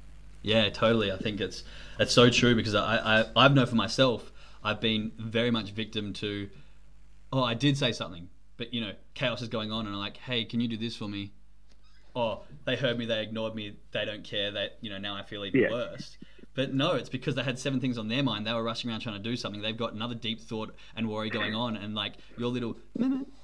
[0.42, 1.10] Yeah, totally.
[1.10, 1.64] I think it's
[1.98, 4.30] it's so true because I, I I've known for myself
[4.62, 6.48] I've been very much victim to
[7.32, 10.16] oh I did say something but you know chaos is going on and I'm like
[10.18, 11.32] hey can you do this for me
[12.14, 15.22] oh they heard me they ignored me they don't care that you know now I
[15.24, 15.70] feel even Yeah.
[15.70, 16.16] worse
[16.56, 19.00] but no it's because they had seven things on their mind they were rushing around
[19.00, 22.14] trying to do something they've got another deep thought and worry going on and like
[22.36, 22.76] your little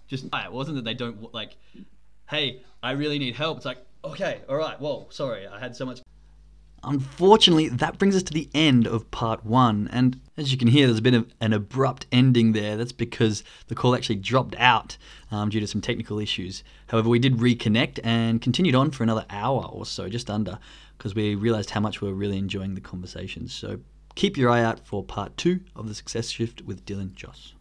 [0.08, 1.56] just it wasn't that they don't like
[2.28, 5.86] hey I really need help it's like okay all right well sorry I had so
[5.86, 6.00] much
[6.84, 9.88] Unfortunately, that brings us to the end of part one.
[9.92, 12.76] And as you can hear, there's a bit of an abrupt ending there.
[12.76, 14.96] That's because the call actually dropped out
[15.30, 16.64] um, due to some technical issues.
[16.88, 20.58] However, we did reconnect and continued on for another hour or so, just under,
[20.96, 23.52] because we realized how much we were really enjoying the conversations.
[23.52, 23.80] So
[24.14, 27.54] keep your eye out for part two of the Success Shift with Dylan Joss.